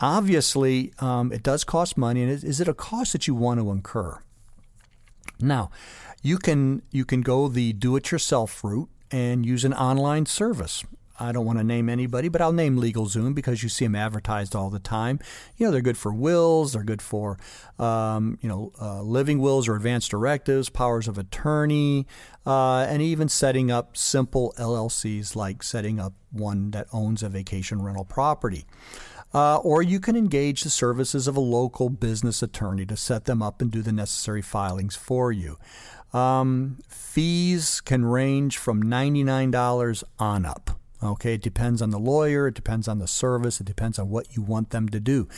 Obviously, 0.00 0.92
um, 0.98 1.32
it 1.32 1.42
does 1.42 1.62
cost 1.62 1.96
money, 1.96 2.22
and 2.22 2.30
is, 2.30 2.42
is 2.42 2.60
it 2.60 2.66
a 2.66 2.74
cost 2.74 3.12
that 3.12 3.28
you 3.28 3.34
want 3.34 3.60
to 3.60 3.70
incur? 3.70 4.20
Now, 5.40 5.70
you 6.22 6.38
can 6.38 6.82
you 6.90 7.04
can 7.04 7.20
go 7.20 7.46
the 7.46 7.72
do-it-yourself 7.72 8.64
route 8.64 8.88
and 9.12 9.46
use 9.46 9.64
an 9.64 9.74
online 9.74 10.26
service. 10.26 10.84
I 11.18 11.32
don't 11.32 11.44
want 11.44 11.58
to 11.58 11.64
name 11.64 11.88
anybody, 11.88 12.28
but 12.28 12.40
I'll 12.40 12.52
name 12.52 12.78
LegalZoom 12.78 13.34
because 13.34 13.62
you 13.62 13.68
see 13.68 13.84
them 13.84 13.94
advertised 13.94 14.56
all 14.56 14.70
the 14.70 14.78
time. 14.78 15.20
You 15.56 15.66
know, 15.66 15.72
they're 15.72 15.80
good 15.80 15.98
for 15.98 16.12
wills, 16.12 16.72
they're 16.72 16.84
good 16.84 17.02
for, 17.02 17.38
um, 17.78 18.38
you 18.40 18.48
know, 18.48 18.72
uh, 18.80 19.02
living 19.02 19.38
wills 19.38 19.68
or 19.68 19.76
advanced 19.76 20.10
directives, 20.10 20.68
powers 20.68 21.08
of 21.08 21.18
attorney, 21.18 22.06
uh, 22.46 22.80
and 22.88 23.02
even 23.02 23.28
setting 23.28 23.70
up 23.70 23.96
simple 23.96 24.54
LLCs 24.58 25.36
like 25.36 25.62
setting 25.62 26.00
up 26.00 26.14
one 26.30 26.70
that 26.70 26.86
owns 26.92 27.22
a 27.22 27.28
vacation 27.28 27.82
rental 27.82 28.04
property. 28.04 28.66
Uh, 29.34 29.56
or 29.58 29.82
you 29.82 29.98
can 29.98 30.14
engage 30.14 30.62
the 30.62 30.70
services 30.70 31.26
of 31.26 31.36
a 31.36 31.40
local 31.40 31.88
business 31.88 32.42
attorney 32.42 32.84
to 32.84 32.96
set 32.96 33.24
them 33.24 33.42
up 33.42 33.62
and 33.62 33.70
do 33.70 33.80
the 33.80 33.92
necessary 33.92 34.42
filings 34.42 34.94
for 34.94 35.32
you. 35.32 35.56
Um, 36.12 36.78
fees 36.88 37.80
can 37.80 38.04
range 38.04 38.58
from 38.58 38.82
$99 38.82 40.04
on 40.18 40.44
up. 40.44 40.81
Okay, 41.02 41.34
it 41.34 41.42
depends 41.42 41.82
on 41.82 41.90
the 41.90 41.98
lawyer, 41.98 42.46
it 42.46 42.54
depends 42.54 42.86
on 42.86 42.98
the 42.98 43.08
service, 43.08 43.60
it 43.60 43.66
depends 43.66 43.98
on 43.98 44.08
what 44.08 44.36
you 44.36 44.42
want 44.42 44.70
them 44.70 44.88
to 44.90 45.00
do. 45.00 45.28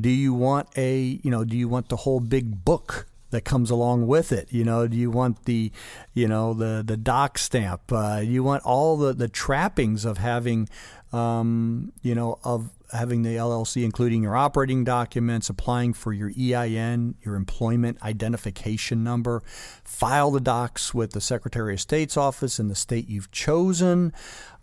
Do 0.00 0.08
you 0.08 0.34
want 0.34 0.68
a, 0.76 1.20
you 1.22 1.30
know, 1.30 1.44
do 1.44 1.56
you 1.56 1.68
want 1.68 1.88
the 1.88 1.96
whole 1.98 2.20
big 2.20 2.64
book 2.64 3.06
that 3.34 3.44
comes 3.44 3.68
along 3.68 4.06
with 4.06 4.30
it. 4.30 4.52
You 4.52 4.62
know, 4.62 4.86
do 4.86 4.96
you 4.96 5.10
want 5.10 5.44
the, 5.44 5.72
you 6.14 6.28
know, 6.28 6.54
the 6.54 6.84
the 6.86 6.96
doc 6.96 7.36
stamp? 7.36 7.92
Uh, 7.92 8.22
you 8.22 8.44
want 8.44 8.62
all 8.62 8.96
the 8.96 9.12
the 9.12 9.26
trappings 9.26 10.04
of 10.04 10.18
having, 10.18 10.68
um, 11.12 11.92
you 12.00 12.14
know, 12.14 12.38
of 12.44 12.70
having 12.94 13.22
the 13.22 13.36
LLC, 13.36 13.84
including 13.84 14.22
your 14.22 14.36
operating 14.36 14.84
documents, 14.84 15.50
applying 15.50 15.92
for 15.92 16.12
your 16.12 16.30
EIN, 16.30 17.14
your 17.22 17.34
employment 17.34 18.02
identification 18.02 19.04
number, 19.04 19.42
file 19.84 20.30
the 20.30 20.40
docs 20.40 20.94
with 20.94 21.12
the 21.12 21.20
Secretary 21.20 21.74
of 21.74 21.80
State's 21.80 22.16
office 22.16 22.58
in 22.58 22.68
the 22.68 22.74
state 22.74 23.08
you've 23.08 23.30
chosen. 23.30 24.12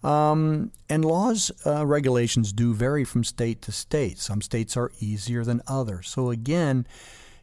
Um, 0.04 0.72
and 0.90 1.06
laws, 1.06 1.52
uh, 1.66 1.86
regulations 1.86 2.54
do 2.54 2.74
vary 2.74 3.04
from 3.04 3.24
state 3.24 3.62
to 3.64 3.72
state. 3.72 4.18
Some 4.18 4.42
states 4.42 4.76
are 4.76 4.92
easier 5.00 5.44
than 5.44 5.62
others. 5.68 6.10
So, 6.10 6.32
again, 6.32 6.88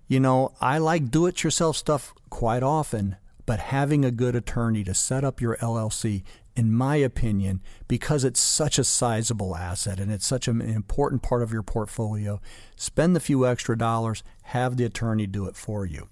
you 0.08 0.18
know, 0.18 0.52
I 0.60 0.78
like 0.78 1.10
do 1.10 1.26
it 1.26 1.44
yourself 1.44 1.76
stuff 1.76 2.14
quite 2.30 2.62
often, 2.62 3.16
but 3.46 3.60
having 3.60 4.04
a 4.04 4.10
good 4.10 4.34
attorney 4.34 4.82
to 4.84 4.94
set 4.94 5.22
up 5.22 5.40
your 5.40 5.56
LLC, 5.58 6.22
in 6.58 6.72
my 6.72 6.96
opinion, 6.96 7.62
because 7.86 8.24
it's 8.24 8.40
such 8.40 8.80
a 8.80 8.84
sizable 8.84 9.54
asset 9.54 10.00
and 10.00 10.10
it's 10.10 10.26
such 10.26 10.48
an 10.48 10.60
important 10.60 11.22
part 11.22 11.40
of 11.40 11.52
your 11.52 11.62
portfolio, 11.62 12.40
spend 12.74 13.14
the 13.14 13.20
few 13.20 13.46
extra 13.46 13.78
dollars, 13.78 14.24
have 14.42 14.76
the 14.76 14.84
attorney 14.84 15.28
do 15.28 15.46
it 15.46 15.54
for 15.54 15.86
you. 15.86 16.08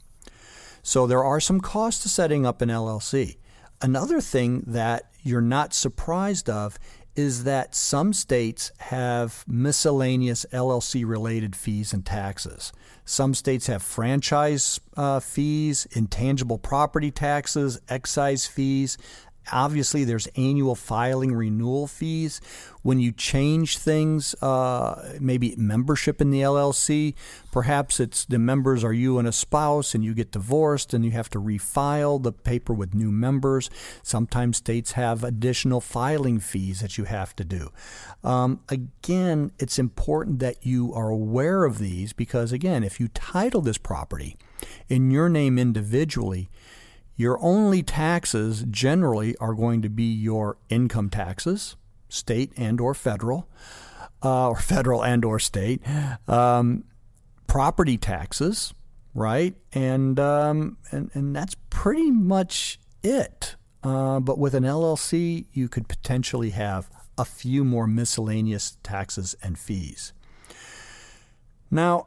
So 0.84 1.08
there 1.08 1.24
are 1.24 1.40
some 1.40 1.60
costs 1.60 2.04
to 2.04 2.08
setting 2.08 2.46
up 2.46 2.62
an 2.62 2.68
LLC. 2.68 3.38
Another 3.82 4.20
thing 4.20 4.62
that 4.68 5.10
you're 5.20 5.40
not 5.40 5.74
surprised 5.74 6.48
of 6.48 6.78
is 7.16 7.44
that 7.44 7.74
some 7.74 8.12
states 8.12 8.70
have 8.78 9.42
miscellaneous 9.48 10.44
LLC 10.52 11.04
related 11.04 11.56
fees 11.56 11.92
and 11.92 12.04
taxes. 12.04 12.72
Some 13.06 13.34
states 13.34 13.66
have 13.68 13.82
franchise 13.82 14.78
uh, 14.96 15.20
fees, 15.20 15.86
intangible 15.92 16.58
property 16.58 17.10
taxes, 17.10 17.80
excise 17.88 18.46
fees. 18.46 18.98
Obviously, 19.52 20.04
there's 20.04 20.26
annual 20.36 20.74
filing 20.74 21.32
renewal 21.32 21.86
fees. 21.86 22.40
When 22.82 23.00
you 23.00 23.10
change 23.10 23.78
things, 23.78 24.34
uh, 24.40 25.16
maybe 25.20 25.54
membership 25.56 26.20
in 26.20 26.30
the 26.30 26.40
LLC, 26.40 27.14
perhaps 27.50 27.98
it's 27.98 28.24
the 28.24 28.38
members 28.38 28.84
are 28.84 28.92
you 28.92 29.18
and 29.18 29.26
a 29.26 29.32
spouse, 29.32 29.94
and 29.94 30.04
you 30.04 30.14
get 30.14 30.30
divorced 30.30 30.94
and 30.94 31.04
you 31.04 31.10
have 31.10 31.28
to 31.30 31.40
refile 31.40 32.22
the 32.22 32.32
paper 32.32 32.72
with 32.72 32.94
new 32.94 33.10
members. 33.10 33.70
Sometimes 34.02 34.58
states 34.58 34.92
have 34.92 35.24
additional 35.24 35.80
filing 35.80 36.38
fees 36.38 36.80
that 36.80 36.96
you 36.96 37.04
have 37.04 37.34
to 37.36 37.44
do. 37.44 37.70
Um, 38.22 38.60
again, 38.68 39.52
it's 39.58 39.78
important 39.78 40.38
that 40.40 40.64
you 40.64 40.92
are 40.94 41.10
aware 41.10 41.64
of 41.64 41.78
these 41.78 42.12
because, 42.12 42.52
again, 42.52 42.84
if 42.84 43.00
you 43.00 43.08
title 43.08 43.62
this 43.62 43.78
property 43.78 44.36
in 44.88 45.10
your 45.10 45.28
name 45.28 45.58
individually, 45.58 46.48
your 47.16 47.42
only 47.42 47.82
taxes 47.82 48.64
generally 48.70 49.36
are 49.38 49.54
going 49.54 49.82
to 49.82 49.88
be 49.88 50.04
your 50.04 50.58
income 50.68 51.08
taxes, 51.08 51.76
state 52.08 52.52
and 52.56 52.80
or 52.80 52.94
federal, 52.94 53.48
uh, 54.22 54.50
or 54.50 54.56
federal 54.56 55.02
and 55.02 55.24
or 55.24 55.38
state, 55.38 55.80
um, 56.28 56.84
property 57.46 57.96
taxes, 57.96 58.74
right, 59.14 59.54
and 59.72 60.20
um, 60.20 60.76
and 60.90 61.10
and 61.14 61.34
that's 61.34 61.56
pretty 61.70 62.10
much 62.10 62.78
it. 63.02 63.56
Uh, 63.82 64.20
but 64.20 64.38
with 64.38 64.54
an 64.54 64.64
LLC, 64.64 65.46
you 65.52 65.68
could 65.68 65.88
potentially 65.88 66.50
have 66.50 66.90
a 67.16 67.24
few 67.24 67.64
more 67.64 67.86
miscellaneous 67.86 68.76
taxes 68.82 69.34
and 69.42 69.58
fees. 69.58 70.12
Now, 71.70 72.06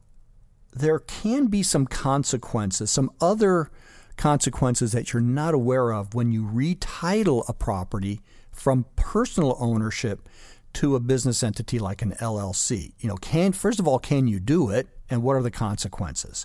there 0.72 0.98
can 1.00 1.46
be 1.46 1.62
some 1.62 1.86
consequences, 1.86 2.90
some 2.90 3.10
other 3.20 3.70
consequences 4.16 4.92
that 4.92 5.12
you're 5.12 5.22
not 5.22 5.54
aware 5.54 5.92
of 5.92 6.14
when 6.14 6.32
you 6.32 6.44
retitle 6.44 7.48
a 7.48 7.52
property 7.52 8.20
from 8.50 8.86
personal 8.96 9.56
ownership 9.60 10.28
to 10.74 10.94
a 10.94 11.00
business 11.00 11.42
entity 11.42 11.78
like 11.78 12.02
an 12.02 12.12
LLC. 12.12 12.92
You 12.98 13.08
know, 13.08 13.16
can 13.16 13.52
first 13.52 13.80
of 13.80 13.88
all, 13.88 13.98
can 13.98 14.26
you 14.26 14.40
do 14.40 14.70
it 14.70 14.88
and 15.08 15.22
what 15.22 15.36
are 15.36 15.42
the 15.42 15.50
consequences? 15.50 16.44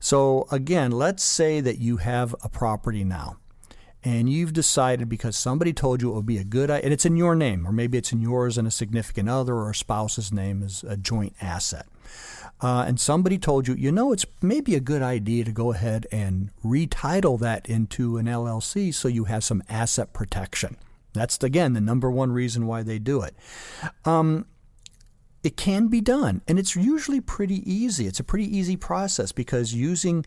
So 0.00 0.46
again, 0.50 0.90
let's 0.90 1.22
say 1.22 1.60
that 1.60 1.78
you 1.78 1.98
have 1.98 2.34
a 2.42 2.48
property 2.48 3.04
now 3.04 3.36
and 4.02 4.30
you've 4.30 4.52
decided 4.52 5.08
because 5.08 5.36
somebody 5.36 5.72
told 5.72 6.02
you 6.02 6.10
it 6.10 6.14
would 6.14 6.26
be 6.26 6.38
a 6.38 6.44
good 6.44 6.70
and 6.70 6.92
it's 6.92 7.04
in 7.04 7.16
your 7.16 7.34
name 7.34 7.66
or 7.66 7.72
maybe 7.72 7.98
it's 7.98 8.12
in 8.12 8.20
yours 8.20 8.56
and 8.56 8.66
a 8.66 8.70
significant 8.70 9.28
other 9.28 9.54
or 9.54 9.70
a 9.70 9.74
spouse's 9.74 10.32
name 10.32 10.62
as 10.62 10.84
a 10.84 10.96
joint 10.96 11.34
asset 11.40 11.86
uh, 12.60 12.84
and 12.86 12.98
somebody 12.98 13.38
told 13.38 13.68
you, 13.68 13.74
you 13.74 13.92
know, 13.92 14.12
it's 14.12 14.26
maybe 14.42 14.74
a 14.74 14.80
good 14.80 15.02
idea 15.02 15.44
to 15.44 15.52
go 15.52 15.72
ahead 15.72 16.06
and 16.10 16.50
retitle 16.64 17.38
that 17.38 17.68
into 17.68 18.16
an 18.16 18.26
LLC 18.26 18.92
so 18.92 19.08
you 19.08 19.24
have 19.24 19.44
some 19.44 19.62
asset 19.68 20.12
protection. 20.12 20.76
That's, 21.12 21.42
again, 21.42 21.72
the 21.72 21.80
number 21.80 22.10
one 22.10 22.32
reason 22.32 22.66
why 22.66 22.82
they 22.82 22.98
do 22.98 23.22
it. 23.22 23.34
Um, 24.04 24.46
it 25.42 25.56
can 25.56 25.88
be 25.88 26.00
done 26.00 26.42
and 26.48 26.58
it's 26.58 26.74
usually 26.74 27.20
pretty 27.20 27.62
easy 27.70 28.06
it's 28.06 28.20
a 28.20 28.24
pretty 28.24 28.56
easy 28.56 28.76
process 28.76 29.32
because 29.32 29.72
using 29.72 30.24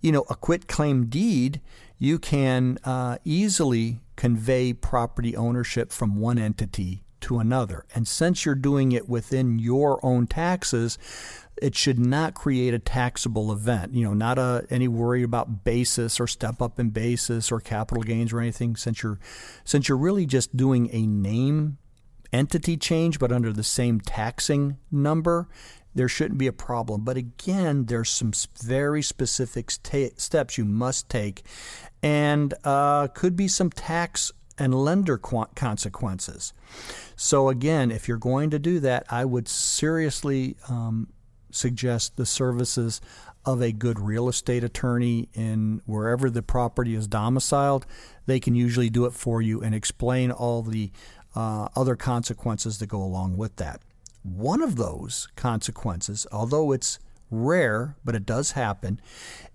you 0.00 0.10
know 0.10 0.24
a 0.30 0.34
quit 0.34 0.66
claim 0.66 1.06
deed 1.06 1.60
you 1.98 2.18
can 2.18 2.78
uh, 2.84 3.18
easily 3.24 4.00
convey 4.16 4.72
property 4.72 5.36
ownership 5.36 5.92
from 5.92 6.18
one 6.18 6.38
entity 6.38 7.04
to 7.20 7.38
another 7.38 7.84
and 7.94 8.08
since 8.08 8.44
you're 8.44 8.54
doing 8.54 8.92
it 8.92 9.08
within 9.08 9.58
your 9.58 10.04
own 10.04 10.26
taxes 10.26 10.98
it 11.64 11.74
should 11.74 11.98
not 11.98 12.34
create 12.34 12.74
a 12.74 12.78
taxable 12.78 13.50
event. 13.50 13.94
You 13.94 14.04
know, 14.04 14.12
not 14.12 14.38
a, 14.38 14.66
any 14.68 14.86
worry 14.86 15.22
about 15.22 15.64
basis 15.64 16.20
or 16.20 16.26
step 16.26 16.60
up 16.60 16.78
in 16.78 16.90
basis 16.90 17.50
or 17.50 17.58
capital 17.58 18.02
gains 18.02 18.34
or 18.34 18.40
anything. 18.40 18.76
Since 18.76 19.02
you're 19.02 19.18
since 19.64 19.88
you're 19.88 19.96
really 19.96 20.26
just 20.26 20.54
doing 20.54 20.90
a 20.92 21.06
name 21.06 21.78
entity 22.34 22.76
change, 22.76 23.18
but 23.18 23.32
under 23.32 23.50
the 23.50 23.64
same 23.64 23.98
taxing 23.98 24.76
number, 24.90 25.48
there 25.94 26.06
shouldn't 26.06 26.36
be 26.36 26.48
a 26.48 26.52
problem. 26.52 27.02
But 27.02 27.16
again, 27.16 27.86
there's 27.86 28.10
some 28.10 28.32
very 28.62 29.00
specific 29.00 29.70
steps 29.70 30.58
you 30.58 30.66
must 30.66 31.08
take, 31.08 31.44
and 32.02 32.52
uh, 32.62 33.06
could 33.08 33.36
be 33.36 33.48
some 33.48 33.70
tax 33.70 34.32
and 34.58 34.74
lender 34.74 35.16
consequences. 35.16 36.52
So 37.16 37.48
again, 37.48 37.90
if 37.90 38.06
you're 38.06 38.18
going 38.18 38.50
to 38.50 38.58
do 38.58 38.80
that, 38.80 39.06
I 39.10 39.24
would 39.24 39.48
seriously 39.48 40.56
um, 40.68 41.08
suggest 41.54 42.16
the 42.16 42.26
services 42.26 43.00
of 43.44 43.60
a 43.60 43.72
good 43.72 44.00
real 44.00 44.28
estate 44.28 44.64
attorney 44.64 45.28
in 45.34 45.82
wherever 45.86 46.30
the 46.30 46.42
property 46.42 46.94
is 46.94 47.06
domiciled. 47.06 47.86
They 48.26 48.40
can 48.40 48.54
usually 48.54 48.90
do 48.90 49.04
it 49.04 49.12
for 49.12 49.42
you 49.42 49.60
and 49.60 49.74
explain 49.74 50.30
all 50.30 50.62
the 50.62 50.90
uh, 51.34 51.68
other 51.76 51.96
consequences 51.96 52.78
that 52.78 52.86
go 52.86 53.02
along 53.02 53.36
with 53.36 53.56
that. 53.56 53.80
One 54.22 54.62
of 54.62 54.76
those 54.76 55.28
consequences, 55.36 56.26
although 56.32 56.72
it's 56.72 56.98
rare, 57.30 57.96
but 58.04 58.14
it 58.14 58.24
does 58.24 58.52
happen, 58.52 59.00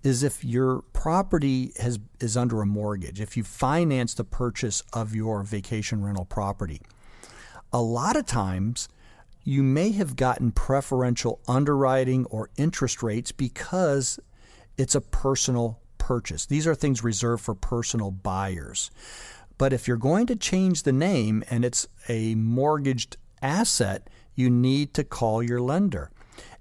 is 0.03 0.21
if 0.21 0.43
your 0.43 0.81
property 0.93 1.71
has 1.79 1.99
is 2.19 2.37
under 2.37 2.61
a 2.61 2.65
mortgage, 2.65 3.19
if 3.19 3.35
you 3.35 3.43
finance 3.43 4.13
the 4.13 4.23
purchase 4.23 4.83
of 4.93 5.15
your 5.15 5.43
vacation 5.43 6.03
rental 6.03 6.25
property. 6.25 6.81
A 7.71 7.81
lot 7.81 8.15
of 8.15 8.25
times 8.25 8.89
you 9.49 9.63
may 9.63 9.91
have 9.93 10.15
gotten 10.15 10.51
preferential 10.51 11.41
underwriting 11.47 12.23
or 12.25 12.51
interest 12.55 13.01
rates 13.01 13.31
because 13.31 14.19
it's 14.77 14.93
a 14.93 15.01
personal 15.01 15.79
purchase. 15.97 16.45
These 16.45 16.67
are 16.67 16.75
things 16.75 17.03
reserved 17.03 17.43
for 17.43 17.55
personal 17.55 18.11
buyers. 18.11 18.91
But 19.57 19.73
if 19.73 19.87
you're 19.87 19.97
going 19.97 20.27
to 20.27 20.35
change 20.35 20.83
the 20.83 20.91
name 20.91 21.43
and 21.49 21.65
it's 21.65 21.87
a 22.07 22.35
mortgaged 22.35 23.17
asset, 23.41 24.07
you 24.35 24.51
need 24.51 24.93
to 24.93 25.03
call 25.03 25.41
your 25.41 25.59
lender. 25.59 26.11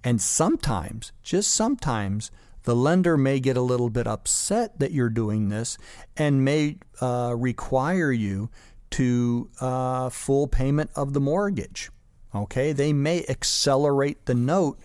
And 0.02 0.18
sometimes, 0.18 1.12
just 1.22 1.52
sometimes, 1.52 2.30
the 2.62 2.74
lender 2.74 3.18
may 3.18 3.38
get 3.38 3.58
a 3.58 3.62
little 3.62 3.90
bit 3.90 4.06
upset 4.06 4.78
that 4.78 4.92
you're 4.92 5.10
doing 5.10 5.50
this 5.50 5.76
and 6.16 6.42
may 6.42 6.78
uh, 7.02 7.34
require 7.36 8.10
you 8.10 8.48
to 8.92 9.50
uh, 9.60 10.08
full 10.08 10.48
payment 10.48 10.90
of 10.96 11.12
the 11.12 11.20
mortgage. 11.20 11.90
Okay, 12.34 12.72
they 12.72 12.92
may 12.92 13.24
accelerate 13.28 14.26
the 14.26 14.34
note 14.34 14.78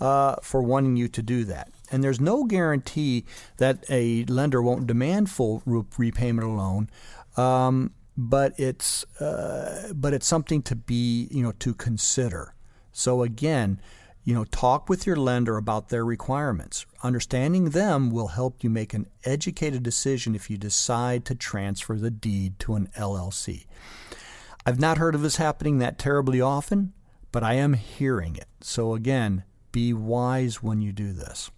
uh, 0.00 0.36
for 0.42 0.62
wanting 0.62 0.96
you 0.96 1.08
to 1.08 1.22
do 1.22 1.44
that. 1.44 1.70
And 1.90 2.04
there's 2.04 2.20
no 2.20 2.44
guarantee 2.44 3.24
that 3.56 3.84
a 3.90 4.24
lender 4.24 4.62
won't 4.62 4.86
demand 4.86 5.30
full 5.30 5.62
repayment 5.64 6.46
of 6.46 6.54
loan, 6.54 6.88
um, 7.36 7.92
but 8.16 8.58
it's 8.58 9.04
uh, 9.20 9.92
but 9.94 10.14
it's 10.14 10.26
something 10.26 10.62
to 10.62 10.76
be 10.76 11.28
you 11.30 11.42
know 11.42 11.52
to 11.52 11.74
consider. 11.74 12.54
So 12.92 13.22
again, 13.22 13.80
you 14.24 14.34
know, 14.34 14.44
talk 14.44 14.88
with 14.88 15.06
your 15.06 15.16
lender 15.16 15.56
about 15.56 15.88
their 15.88 16.04
requirements. 16.04 16.84
Understanding 17.02 17.70
them 17.70 18.10
will 18.10 18.28
help 18.28 18.62
you 18.62 18.70
make 18.70 18.92
an 18.92 19.06
educated 19.24 19.82
decision 19.82 20.34
if 20.34 20.50
you 20.50 20.58
decide 20.58 21.24
to 21.24 21.34
transfer 21.34 21.96
the 21.96 22.10
deed 22.10 22.58
to 22.60 22.74
an 22.74 22.88
LLC. 22.96 23.64
I've 24.66 24.80
not 24.80 24.98
heard 24.98 25.14
of 25.14 25.22
this 25.22 25.36
happening 25.36 25.78
that 25.78 25.98
terribly 25.98 26.40
often, 26.40 26.92
but 27.32 27.42
I 27.42 27.54
am 27.54 27.74
hearing 27.74 28.36
it. 28.36 28.48
So 28.60 28.94
again, 28.94 29.44
be 29.72 29.92
wise 29.92 30.62
when 30.62 30.80
you 30.80 30.92
do 30.92 31.12
this. 31.12 31.50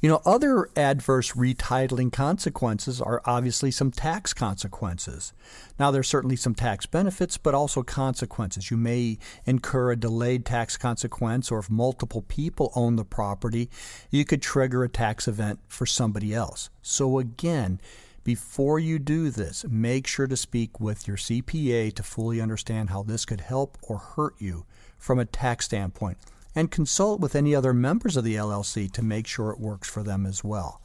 You 0.00 0.08
know, 0.08 0.20
other 0.26 0.68
adverse 0.74 1.32
retitling 1.32 2.12
consequences 2.12 3.00
are 3.00 3.22
obviously 3.24 3.70
some 3.70 3.92
tax 3.92 4.32
consequences. 4.32 5.32
Now, 5.78 5.92
there's 5.92 6.08
certainly 6.08 6.34
some 6.34 6.56
tax 6.56 6.86
benefits, 6.86 7.38
but 7.38 7.54
also 7.54 7.84
consequences. 7.84 8.68
You 8.68 8.76
may 8.76 9.18
incur 9.46 9.92
a 9.92 9.96
delayed 9.96 10.44
tax 10.44 10.76
consequence, 10.76 11.52
or 11.52 11.60
if 11.60 11.70
multiple 11.70 12.22
people 12.22 12.72
own 12.74 12.96
the 12.96 13.04
property, 13.04 13.70
you 14.10 14.24
could 14.24 14.42
trigger 14.42 14.82
a 14.82 14.88
tax 14.88 15.28
event 15.28 15.60
for 15.68 15.86
somebody 15.86 16.34
else. 16.34 16.68
So, 16.82 17.20
again, 17.20 17.80
before 18.24 18.78
you 18.78 18.98
do 18.98 19.30
this, 19.30 19.64
make 19.68 20.06
sure 20.06 20.26
to 20.26 20.36
speak 20.36 20.78
with 20.78 21.08
your 21.08 21.16
CPA 21.16 21.92
to 21.94 22.02
fully 22.02 22.40
understand 22.40 22.90
how 22.90 23.02
this 23.02 23.24
could 23.24 23.40
help 23.40 23.78
or 23.82 23.98
hurt 23.98 24.34
you 24.38 24.64
from 24.96 25.18
a 25.18 25.24
tax 25.24 25.64
standpoint 25.64 26.18
and 26.54 26.70
consult 26.70 27.20
with 27.20 27.34
any 27.34 27.54
other 27.54 27.72
members 27.72 28.16
of 28.16 28.24
the 28.24 28.36
LLC 28.36 28.90
to 28.92 29.02
make 29.02 29.26
sure 29.26 29.50
it 29.50 29.58
works 29.58 29.88
for 29.88 30.02
them 30.02 30.26
as 30.26 30.44
well. 30.44 30.80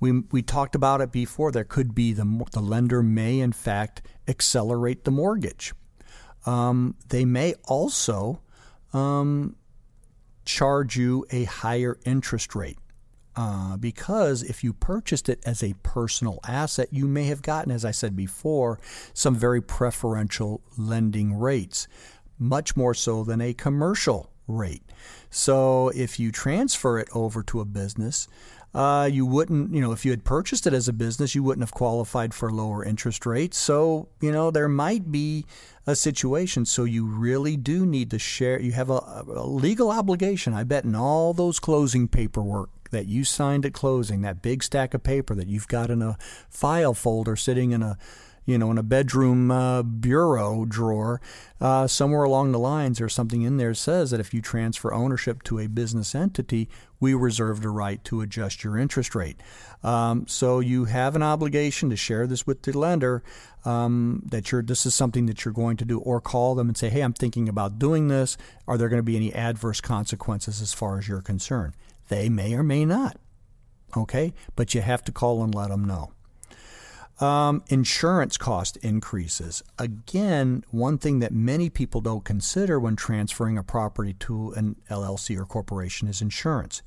We, 0.00 0.22
we 0.32 0.42
talked 0.42 0.74
about 0.74 1.00
it 1.00 1.12
before. 1.12 1.52
There 1.52 1.64
could 1.64 1.94
be 1.94 2.12
the, 2.12 2.46
the 2.52 2.60
lender 2.60 3.02
may, 3.02 3.38
in 3.38 3.52
fact, 3.52 4.02
accelerate 4.26 5.04
the 5.04 5.10
mortgage. 5.10 5.74
Um, 6.46 6.96
they 7.08 7.26
may 7.26 7.54
also 7.68 8.40
um, 8.94 9.56
charge 10.46 10.96
you 10.96 11.26
a 11.30 11.44
higher 11.44 11.98
interest 12.04 12.54
rate. 12.54 12.78
Uh, 13.40 13.74
because 13.78 14.42
if 14.42 14.62
you 14.62 14.70
purchased 14.70 15.26
it 15.26 15.40
as 15.46 15.62
a 15.62 15.72
personal 15.82 16.40
asset, 16.46 16.88
you 16.90 17.08
may 17.08 17.24
have 17.24 17.40
gotten, 17.40 17.72
as 17.72 17.86
I 17.86 17.90
said 17.90 18.14
before, 18.14 18.78
some 19.14 19.34
very 19.34 19.62
preferential 19.62 20.60
lending 20.76 21.32
rates, 21.32 21.88
much 22.38 22.76
more 22.76 22.92
so 22.92 23.24
than 23.24 23.40
a 23.40 23.54
commercial 23.54 24.30
rate. 24.46 24.82
So 25.30 25.88
if 25.88 26.20
you 26.20 26.30
transfer 26.30 26.98
it 26.98 27.08
over 27.14 27.42
to 27.44 27.60
a 27.60 27.64
business, 27.64 28.28
uh, 28.74 29.08
you 29.10 29.24
wouldn't, 29.24 29.72
you 29.74 29.80
know, 29.80 29.92
if 29.92 30.04
you 30.04 30.10
had 30.10 30.22
purchased 30.22 30.66
it 30.66 30.74
as 30.74 30.86
a 30.86 30.92
business, 30.92 31.34
you 31.34 31.42
wouldn't 31.42 31.62
have 31.62 31.72
qualified 31.72 32.34
for 32.34 32.52
lower 32.52 32.84
interest 32.84 33.24
rates. 33.24 33.56
So, 33.56 34.10
you 34.20 34.32
know, 34.32 34.50
there 34.50 34.68
might 34.68 35.10
be 35.10 35.46
a 35.86 35.96
situation. 35.96 36.66
So 36.66 36.84
you 36.84 37.06
really 37.06 37.56
do 37.56 37.86
need 37.86 38.10
to 38.10 38.18
share, 38.18 38.60
you 38.60 38.72
have 38.72 38.90
a, 38.90 39.24
a 39.28 39.46
legal 39.46 39.90
obligation, 39.90 40.52
I 40.52 40.64
bet, 40.64 40.84
in 40.84 40.94
all 40.94 41.32
those 41.32 41.58
closing 41.58 42.06
paperwork 42.06 42.68
that 42.90 43.06
you 43.06 43.24
signed 43.24 43.66
at 43.66 43.72
closing, 43.72 44.22
that 44.22 44.42
big 44.42 44.62
stack 44.62 44.94
of 44.94 45.02
paper 45.02 45.34
that 45.34 45.48
you've 45.48 45.68
got 45.68 45.90
in 45.90 46.02
a 46.02 46.16
file 46.48 46.94
folder 46.94 47.36
sitting 47.36 47.72
in 47.72 47.82
a 47.82 47.98
you 48.46 48.58
know, 48.58 48.70
in 48.70 48.78
a 48.78 48.82
bedroom 48.82 49.50
uh, 49.50 49.82
bureau 49.82 50.64
drawer, 50.64 51.20
uh, 51.60 51.86
somewhere 51.86 52.24
along 52.24 52.52
the 52.52 52.58
lines, 52.58 52.98
there's 52.98 53.14
something 53.14 53.42
in 53.42 53.58
there 53.58 53.74
says 53.74 54.10
that 54.10 54.18
if 54.18 54.34
you 54.34 54.40
transfer 54.40 54.92
ownership 54.92 55.42
to 55.44 55.58
a 55.58 55.68
business 55.68 56.14
entity, 56.14 56.68
we 56.98 57.14
reserve 57.14 57.60
the 57.60 57.68
right 57.68 58.02
to 58.04 58.20
adjust 58.22 58.64
your 58.64 58.76
interest 58.76 59.14
rate. 59.14 59.36
Um, 59.84 60.26
so 60.26 60.58
you 60.58 60.86
have 60.86 61.14
an 61.14 61.22
obligation 61.22 61.90
to 61.90 61.96
share 61.96 62.26
this 62.26 62.46
with 62.46 62.62
the 62.62 62.76
lender 62.76 63.22
um, 63.64 64.22
that 64.26 64.50
you're 64.50 64.62
this 64.62 64.84
is 64.84 64.94
something 64.94 65.26
that 65.26 65.44
you're 65.44 65.54
going 65.54 65.76
to 65.76 65.84
do, 65.84 66.00
or 66.00 66.20
call 66.20 66.54
them 66.54 66.68
and 66.68 66.76
say, 66.76 66.88
"Hey, 66.88 67.02
I'm 67.02 67.12
thinking 67.12 67.48
about 67.48 67.78
doing 67.78 68.08
this. 68.08 68.36
Are 68.66 68.76
there 68.76 68.88
going 68.88 68.98
to 68.98 69.04
be 69.04 69.16
any 69.16 69.32
adverse 69.32 69.80
consequences 69.80 70.60
as 70.60 70.74
far 70.74 70.98
as 70.98 71.08
you're 71.08 71.22
concerned?" 71.22 71.74
They 72.10 72.28
may 72.28 72.54
or 72.54 72.64
may 72.64 72.84
not. 72.84 73.16
Okay, 73.96 74.34
but 74.56 74.74
you 74.74 74.82
have 74.82 75.02
to 75.04 75.12
call 75.12 75.42
and 75.42 75.54
let 75.54 75.70
them 75.70 75.84
know. 75.84 76.12
Um, 77.20 77.62
insurance 77.68 78.36
cost 78.36 78.76
increases. 78.78 79.62
Again, 79.78 80.64
one 80.70 80.98
thing 80.98 81.20
that 81.20 81.32
many 81.32 81.70
people 81.70 82.00
don't 82.00 82.24
consider 82.24 82.80
when 82.80 82.96
transferring 82.96 83.58
a 83.58 83.62
property 83.62 84.14
to 84.20 84.52
an 84.52 84.76
LLC 84.90 85.38
or 85.38 85.44
corporation 85.44 86.08
is 86.08 86.20
insurance. 86.20 86.82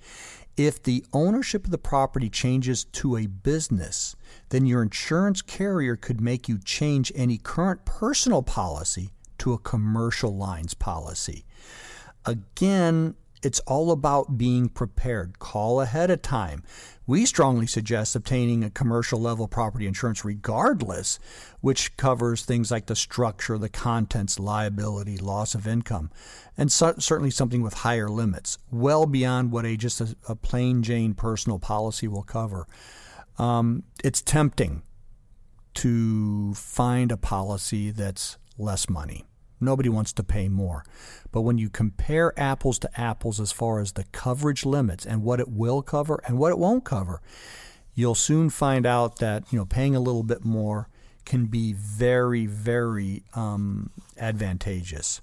If 0.58 0.84
the 0.84 1.06
ownership 1.14 1.66
of 1.66 1.72
the 1.72 1.78
property 1.78 2.30
changes 2.30 2.84
to 2.84 3.16
a 3.16 3.28
business, 3.28 4.16
then 4.50 4.66
your 4.66 4.82
insurance 4.82 5.42
carrier 5.42 5.96
could 5.96 6.20
make 6.20 6.50
you 6.50 6.60
change 6.60 7.12
any 7.16 7.38
current 7.38 7.86
personal 7.86 8.44
policy 8.44 9.12
to 9.38 9.54
a 9.54 9.58
commercial 9.58 10.36
lines 10.36 10.74
policy. 10.74 11.46
Again, 12.26 13.16
it's 13.44 13.60
all 13.62 13.92
about 13.92 14.38
being 14.38 14.70
prepared. 14.70 15.38
Call 15.38 15.82
ahead 15.82 16.10
of 16.10 16.22
time. 16.22 16.64
We 17.06 17.26
strongly 17.26 17.68
suggest 17.68 18.16
obtaining 18.16 18.64
a 18.64 18.70
commercial 18.70 19.20
level 19.20 19.48
property 19.50 19.86
insurance 19.86 20.24
regardless, 20.24 21.20
which 21.60 21.98
covers 21.98 22.44
things 22.44 22.72
like 22.72 22.86
the 22.86 22.96
structure, 22.96 23.58
the 23.58 23.68
contents, 23.68 24.40
liability, 24.40 25.18
loss 25.18 25.54
of 25.54 25.68
income, 25.68 26.10
and 26.58 26.72
so, 26.72 26.96
certainly 27.00 27.32
something 27.32 27.62
with 27.62 27.74
higher 27.74 28.08
limits, 28.08 28.58
well 28.72 29.06
beyond 29.06 29.52
what 29.52 29.66
a 29.66 29.76
just 29.76 30.00
a, 30.00 30.16
a 30.30 30.36
plain 30.36 30.82
Jane 30.82 31.14
personal 31.14 31.60
policy 31.60 32.08
will 32.08 32.24
cover. 32.24 32.68
Um, 33.38 33.84
it's 34.04 34.22
tempting 34.22 34.84
to 35.76 36.54
find 36.54 37.12
a 37.12 37.18
policy 37.18 37.92
that's 37.92 38.38
less 38.58 38.88
money. 38.88 39.26
Nobody 39.64 39.90
wants 39.90 40.14
to 40.14 40.24
pay 40.24 40.50
more. 40.50 40.84
But 41.32 41.42
when 41.42 41.58
you 41.58 41.70
compare 41.70 42.38
apples 42.40 42.78
to 42.80 43.00
apples 43.00 43.40
as 43.40 43.52
far 43.52 43.80
as 43.80 43.94
the 43.94 44.04
coverage 44.06 44.66
limits 44.66 45.06
and 45.06 45.24
what 45.24 45.40
it 45.40 45.50
will 45.50 45.82
cover 45.82 46.22
and 46.28 46.38
what 46.38 46.52
it 46.52 46.60
won't 46.60 46.84
cover, 46.84 47.22
you'll 47.96 48.16
soon 48.16 48.50
find 48.50 48.86
out 48.86 49.20
that 49.20 49.52
you 49.52 49.58
know 49.58 49.66
paying 49.66 49.96
a 49.96 50.00
little 50.00 50.24
bit 50.24 50.44
more 50.44 50.90
can 51.26 51.46
be 51.46 51.74
very, 51.74 52.46
very 52.46 53.24
um, 53.34 53.90
advantageous. 54.18 55.22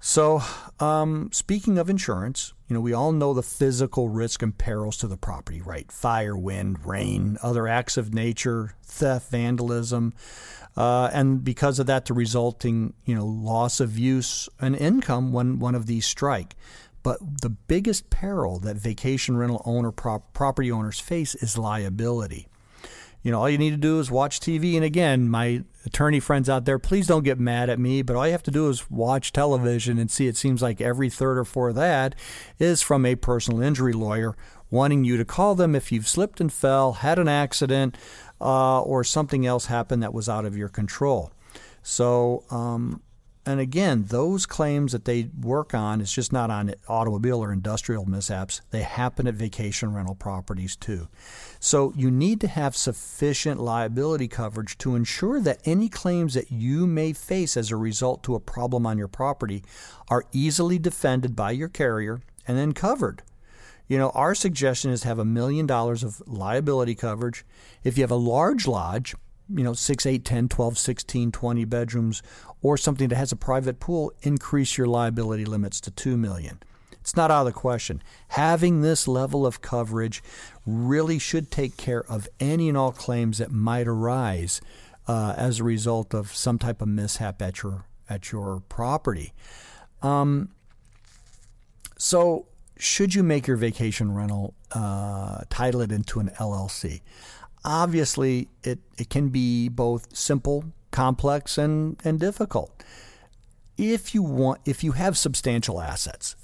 So, 0.00 0.42
um, 0.80 1.30
speaking 1.32 1.78
of 1.78 1.88
insurance, 1.88 2.52
you 2.68 2.74
know, 2.74 2.80
we 2.80 2.92
all 2.92 3.10
know 3.10 3.32
the 3.32 3.42
physical 3.42 4.10
risk 4.10 4.42
and 4.42 4.56
perils 4.56 4.98
to 4.98 5.06
the 5.06 5.16
property, 5.16 5.62
right? 5.62 5.90
Fire, 5.90 6.36
wind, 6.36 6.84
rain, 6.84 7.38
other 7.42 7.66
acts 7.66 7.96
of 7.96 8.12
nature, 8.12 8.74
theft, 8.84 9.30
vandalism, 9.30 10.12
uh, 10.76 11.10
and 11.12 11.44
because 11.44 11.78
of 11.78 11.86
that, 11.86 12.06
the 12.06 12.14
resulting, 12.14 12.94
you 13.04 13.14
know, 13.14 13.26
loss 13.26 13.80
of 13.80 13.98
use 13.98 14.48
and 14.60 14.74
income 14.74 15.32
when 15.32 15.58
one 15.58 15.74
of 15.74 15.86
these 15.86 16.06
strike. 16.06 16.56
But 17.02 17.18
the 17.42 17.50
biggest 17.50 18.08
peril 18.10 18.58
that 18.60 18.76
vacation 18.76 19.36
rental 19.36 19.62
owner 19.64 19.92
prop- 19.92 20.32
property 20.32 20.72
owners 20.72 20.98
face 20.98 21.34
is 21.34 21.58
liability 21.58 22.48
you 23.24 23.30
know, 23.30 23.40
all 23.40 23.48
you 23.48 23.58
need 23.58 23.70
to 23.70 23.78
do 23.78 23.98
is 23.98 24.10
watch 24.10 24.38
TV. 24.38 24.76
And 24.76 24.84
again, 24.84 25.30
my 25.30 25.64
attorney 25.86 26.20
friends 26.20 26.50
out 26.50 26.66
there, 26.66 26.78
please 26.78 27.06
don't 27.06 27.24
get 27.24 27.40
mad 27.40 27.70
at 27.70 27.80
me, 27.80 28.02
but 28.02 28.14
all 28.14 28.26
you 28.26 28.32
have 28.32 28.42
to 28.44 28.50
do 28.50 28.68
is 28.68 28.90
watch 28.90 29.32
television 29.32 29.98
and 29.98 30.10
see 30.10 30.28
it 30.28 30.36
seems 30.36 30.60
like 30.60 30.82
every 30.82 31.08
third 31.08 31.38
or 31.38 31.44
fourth 31.46 31.78
ad 31.78 32.14
is 32.58 32.82
from 32.82 33.06
a 33.06 33.16
personal 33.16 33.62
injury 33.62 33.94
lawyer 33.94 34.36
wanting 34.70 35.04
you 35.04 35.16
to 35.16 35.24
call 35.24 35.54
them 35.54 35.74
if 35.74 35.90
you've 35.90 36.08
slipped 36.08 36.38
and 36.38 36.52
fell, 36.52 36.94
had 36.94 37.18
an 37.18 37.28
accident, 37.28 37.96
uh, 38.44 38.82
or 38.82 39.02
something 39.02 39.46
else 39.46 39.66
happened 39.66 40.02
that 40.02 40.12
was 40.12 40.28
out 40.28 40.44
of 40.44 40.56
your 40.56 40.68
control. 40.68 41.32
So, 41.82 42.44
um, 42.50 43.00
and 43.46 43.60
again, 43.60 44.04
those 44.08 44.46
claims 44.46 44.92
that 44.92 45.04
they 45.04 45.28
work 45.38 45.74
on 45.74 46.00
is 46.00 46.10
just 46.10 46.32
not 46.32 46.50
on 46.50 46.74
automobile 46.88 47.44
or 47.44 47.52
industrial 47.52 48.06
mishaps. 48.06 48.62
They 48.70 48.82
happen 48.82 49.26
at 49.26 49.34
vacation 49.34 49.92
rental 49.92 50.14
properties 50.14 50.76
too. 50.76 51.08
So 51.60 51.92
you 51.94 52.10
need 52.10 52.40
to 52.40 52.48
have 52.48 52.74
sufficient 52.74 53.60
liability 53.60 54.28
coverage 54.28 54.78
to 54.78 54.94
ensure 54.94 55.40
that 55.40 55.60
any 55.66 55.90
claims 55.90 56.34
that 56.34 56.50
you 56.50 56.86
may 56.86 57.12
face 57.12 57.56
as 57.56 57.70
a 57.70 57.76
result 57.76 58.22
to 58.24 58.34
a 58.34 58.40
problem 58.40 58.86
on 58.86 58.96
your 58.96 59.08
property 59.08 59.62
are 60.08 60.24
easily 60.32 60.78
defended 60.78 61.36
by 61.36 61.50
your 61.50 61.68
carrier 61.68 62.22
and 62.46 62.56
then 62.56 62.72
covered. 62.72 63.22
You 63.86 63.98
know, 63.98 64.10
our 64.10 64.34
suggestion 64.34 64.90
is 64.90 65.02
to 65.02 65.08
have 65.08 65.18
a 65.18 65.24
million 65.24 65.66
dollars 65.66 66.02
of 66.02 66.22
liability 66.26 66.94
coverage. 66.94 67.44
If 67.82 67.98
you 67.98 68.02
have 68.02 68.10
a 68.10 68.16
large 68.16 68.66
lodge, 68.66 69.14
you 69.54 69.62
know, 69.62 69.74
6, 69.74 70.06
8, 70.06 70.24
10, 70.24 70.48
12, 70.48 70.78
16, 70.78 71.32
20 71.32 71.64
bedrooms, 71.66 72.22
or 72.62 72.78
something 72.78 73.08
that 73.08 73.16
has 73.16 73.30
a 73.30 73.36
private 73.36 73.80
pool, 73.80 74.12
increase 74.22 74.78
your 74.78 74.86
liability 74.86 75.44
limits 75.44 75.80
to 75.82 75.90
2 75.90 76.16
million. 76.16 76.62
It's 76.92 77.14
not 77.14 77.30
out 77.30 77.46
of 77.46 77.52
the 77.52 77.60
question. 77.60 78.02
Having 78.28 78.80
this 78.80 79.06
level 79.06 79.44
of 79.44 79.60
coverage 79.60 80.22
really 80.64 81.18
should 81.18 81.50
take 81.50 81.76
care 81.76 82.02
of 82.10 82.26
any 82.40 82.70
and 82.70 82.78
all 82.78 82.92
claims 82.92 83.36
that 83.36 83.52
might 83.52 83.86
arise 83.86 84.62
uh, 85.06 85.34
as 85.36 85.60
a 85.60 85.64
result 85.64 86.14
of 86.14 86.34
some 86.34 86.58
type 86.58 86.80
of 86.80 86.88
mishap 86.88 87.42
at 87.42 87.62
your 87.62 87.84
at 88.08 88.32
your 88.32 88.62
property. 88.68 89.34
Um, 90.00 90.50
so, 91.98 92.46
should 92.76 93.14
you 93.14 93.22
make 93.22 93.46
your 93.46 93.56
vacation 93.56 94.12
rental 94.14 94.54
uh, 94.72 95.42
title 95.48 95.80
it 95.80 95.92
into 95.92 96.20
an 96.20 96.30
LLC? 96.38 97.00
obviously 97.64 98.48
it, 98.62 98.78
it 98.98 99.08
can 99.10 99.28
be 99.28 99.68
both 99.68 100.14
simple, 100.14 100.64
complex, 100.90 101.56
and, 101.58 101.96
and 102.04 102.20
difficult. 102.20 102.84
If 103.76 104.14
you 104.14 104.22
want, 104.22 104.60
if 104.64 104.84
you 104.84 104.92
have 104.92 105.16
substantial 105.16 105.80
assets, 105.80 106.36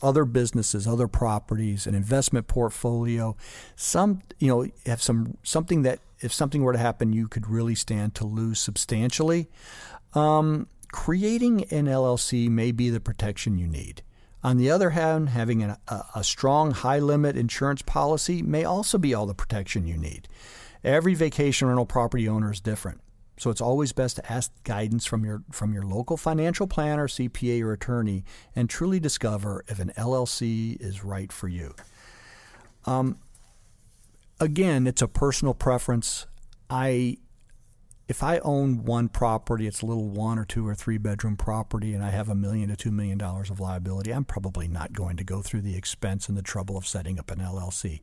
other 0.00 0.24
businesses, 0.24 0.86
other 0.86 1.08
properties, 1.08 1.86
an 1.86 1.94
investment 1.94 2.46
portfolio, 2.46 3.36
some 3.76 4.22
you 4.38 4.48
know 4.48 4.66
have 4.86 5.02
some 5.02 5.36
something 5.42 5.82
that 5.82 5.98
if 6.20 6.32
something 6.32 6.62
were 6.62 6.72
to 6.72 6.78
happen, 6.78 7.12
you 7.12 7.28
could 7.28 7.48
really 7.48 7.74
stand 7.74 8.14
to 8.14 8.24
lose 8.24 8.58
substantially. 8.58 9.50
Um, 10.14 10.68
creating 10.90 11.64
an 11.64 11.84
LLC 11.84 12.48
may 12.48 12.72
be 12.72 12.88
the 12.88 13.00
protection 13.00 13.58
you 13.58 13.66
need. 13.66 14.02
On 14.42 14.56
the 14.56 14.70
other 14.70 14.90
hand, 14.90 15.28
having 15.28 15.62
a, 15.62 15.78
a 16.14 16.24
strong 16.24 16.70
high 16.70 16.98
limit 16.98 17.36
insurance 17.36 17.82
policy 17.82 18.42
may 18.42 18.64
also 18.64 18.96
be 18.96 19.12
all 19.12 19.26
the 19.26 19.34
protection 19.34 19.86
you 19.86 19.98
need. 19.98 20.28
Every 20.82 21.14
vacation 21.14 21.68
rental 21.68 21.84
property 21.84 22.26
owner 22.26 22.50
is 22.50 22.60
different. 22.60 23.02
So 23.40 23.48
it's 23.48 23.60
always 23.60 23.92
best 23.92 24.16
to 24.16 24.32
ask 24.32 24.52
guidance 24.64 25.06
from 25.06 25.24
your 25.24 25.42
from 25.50 25.72
your 25.72 25.82
local 25.82 26.18
financial 26.18 26.66
planner, 26.66 27.08
CPA, 27.08 27.62
or 27.62 27.72
attorney, 27.72 28.22
and 28.54 28.68
truly 28.68 29.00
discover 29.00 29.64
if 29.66 29.78
an 29.78 29.92
LLC 29.96 30.78
is 30.78 31.02
right 31.02 31.32
for 31.32 31.48
you. 31.48 31.74
Um, 32.84 33.18
again, 34.40 34.86
it's 34.86 35.00
a 35.00 35.08
personal 35.08 35.54
preference. 35.54 36.26
I 36.68 37.16
if 38.10 38.24
I 38.24 38.38
own 38.40 38.82
one 38.82 39.08
property, 39.08 39.68
it's 39.68 39.82
a 39.82 39.86
little 39.86 40.08
one 40.08 40.36
or 40.36 40.44
two 40.44 40.66
or 40.66 40.74
three 40.74 40.98
bedroom 40.98 41.36
property, 41.36 41.94
and 41.94 42.02
I 42.02 42.10
have 42.10 42.28
a 42.28 42.34
million 42.34 42.68
to 42.68 42.74
two 42.74 42.90
million 42.90 43.18
dollars 43.18 43.50
of 43.50 43.60
liability, 43.60 44.10
I'm 44.10 44.24
probably 44.24 44.66
not 44.66 44.92
going 44.92 45.16
to 45.16 45.22
go 45.22 45.42
through 45.42 45.60
the 45.60 45.76
expense 45.76 46.28
and 46.28 46.36
the 46.36 46.42
trouble 46.42 46.76
of 46.76 46.88
setting 46.88 47.20
up 47.20 47.30
an 47.30 47.38
LLC. 47.38 48.00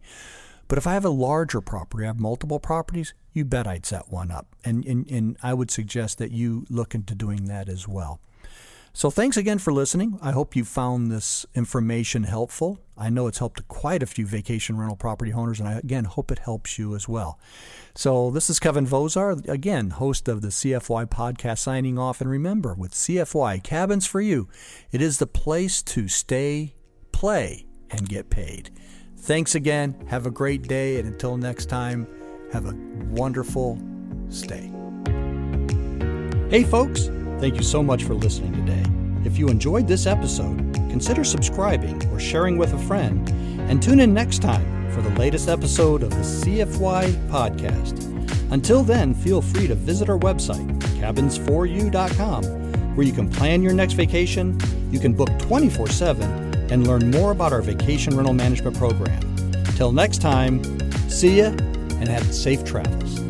But 0.70 0.78
if 0.78 0.88
I 0.88 0.94
have 0.94 1.04
a 1.04 1.10
larger 1.10 1.60
property, 1.60 2.06
I 2.06 2.08
have 2.08 2.22
multiple 2.22 2.58
properties, 2.58 3.14
you 3.34 3.44
bet 3.44 3.68
I'd 3.68 3.86
set 3.86 4.10
one 4.10 4.32
up. 4.32 4.56
And, 4.64 4.86
and, 4.86 5.12
and 5.12 5.36
I 5.44 5.54
would 5.54 5.70
suggest 5.70 6.20
that 6.20 6.32
you 6.32 6.66
look 6.70 6.96
into 6.96 7.14
doing 7.14 7.44
that 7.48 7.68
as 7.68 7.86
well. 7.86 8.22
So 8.98 9.12
thanks 9.12 9.38
again 9.38 9.60
for 9.60 9.72
listening. 9.72 10.18
I 10.24 10.32
hope 10.32 10.56
you 10.56 10.66
found 10.66 11.12
this 11.12 11.46
information 11.54 12.24
helpful. 12.24 12.80
I 12.98 13.12
know 13.12 13.28
it's 13.28 13.38
helped 13.38 13.68
quite 13.68 14.02
a 14.02 14.08
few 14.08 14.26
vacation 14.26 14.76
rental 14.76 14.98
property 14.98 15.32
owners, 15.32 15.60
and 15.60 15.70
I 15.70 15.74
again 15.74 16.06
hope 16.06 16.32
it 16.32 16.40
helps 16.40 16.80
you 16.80 16.96
as 16.96 17.08
well. 17.08 17.40
So 17.94 18.32
this 18.32 18.50
is 18.50 18.60
Kevin 18.60 18.88
Vozar, 18.88 19.48
again, 19.48 19.92
host 19.92 20.28
of 20.28 20.42
the 20.42 20.48
CFY 20.48 21.06
podcast, 21.12 21.60
signing 21.60 22.00
off. 22.00 22.22
And 22.22 22.30
remember, 22.32 22.74
with 22.74 22.92
CFY 22.92 23.62
Cabins 23.62 24.08
for 24.08 24.20
You, 24.20 24.50
it 24.92 25.00
is 25.00 25.20
the 25.20 25.28
place 25.28 25.84
to 25.84 26.08
stay, 26.08 26.74
play, 27.12 27.68
and 27.92 28.10
get 28.10 28.32
paid. 28.32 28.72
Thanks 29.16 29.54
again. 29.54 30.08
Have 30.08 30.26
a 30.26 30.32
great 30.32 30.64
day. 30.64 30.98
And 30.98 31.08
until 31.08 31.38
next 31.38 31.68
time, 31.68 32.08
have 32.52 32.66
a 32.66 32.74
wonderful 33.12 33.80
stay. 34.30 34.72
Hey, 36.50 36.64
folks. 36.64 37.12
Thank 37.40 37.56
you 37.56 37.64
so 37.64 37.84
much 37.84 38.04
for 38.04 38.16
listening 38.16 38.54
today. 38.66 38.84
If 39.24 39.38
you 39.38 39.48
enjoyed 39.50 39.88
this 39.88 40.08
episode, 40.08 40.58
consider 40.90 41.24
subscribing 41.24 42.04
or 42.12 42.20
sharing 42.20 42.58
with 42.58 42.74
a 42.74 42.80
friend. 42.80 43.30
And 43.70 43.82
tune 43.82 44.00
in 44.00 44.12
next 44.12 44.42
time 44.42 44.92
for 44.92 45.04
the 45.04 45.12
latest 45.20 45.48
episode 45.48 46.02
of 46.02 46.10
the 46.10 46.16
CFY 46.18 47.12
podcast. 47.30 48.04
Until 48.52 48.82
then, 48.82 49.14
feel 49.14 49.44
free 49.44 49.68
to 49.68 49.76
visit 49.76 50.10
our 50.10 50.18
website, 50.18 50.68
cabins4u.com, 51.00 52.44
where 52.96 53.06
you 53.06 53.14
can 53.14 53.30
plan 53.30 53.62
your 53.62 53.74
next 53.74 53.94
vacation, 53.94 54.58
you 54.90 55.00
can 55.00 55.14
book 55.14 55.30
24 55.38 55.90
7, 55.90 56.72
and 56.72 56.88
learn 56.88 57.12
more 57.12 57.32
about 57.32 57.54
our 57.54 57.62
vacation 57.62 58.16
rental 58.16 58.34
management 58.34 58.76
program. 58.78 59.20
Till 59.76 59.92
next 59.92 60.22
time, 60.24 60.64
see 61.08 61.38
ya 61.38 61.50
and 62.00 62.08
have 62.08 62.34
safe 62.34 62.66
travels. 62.66 63.27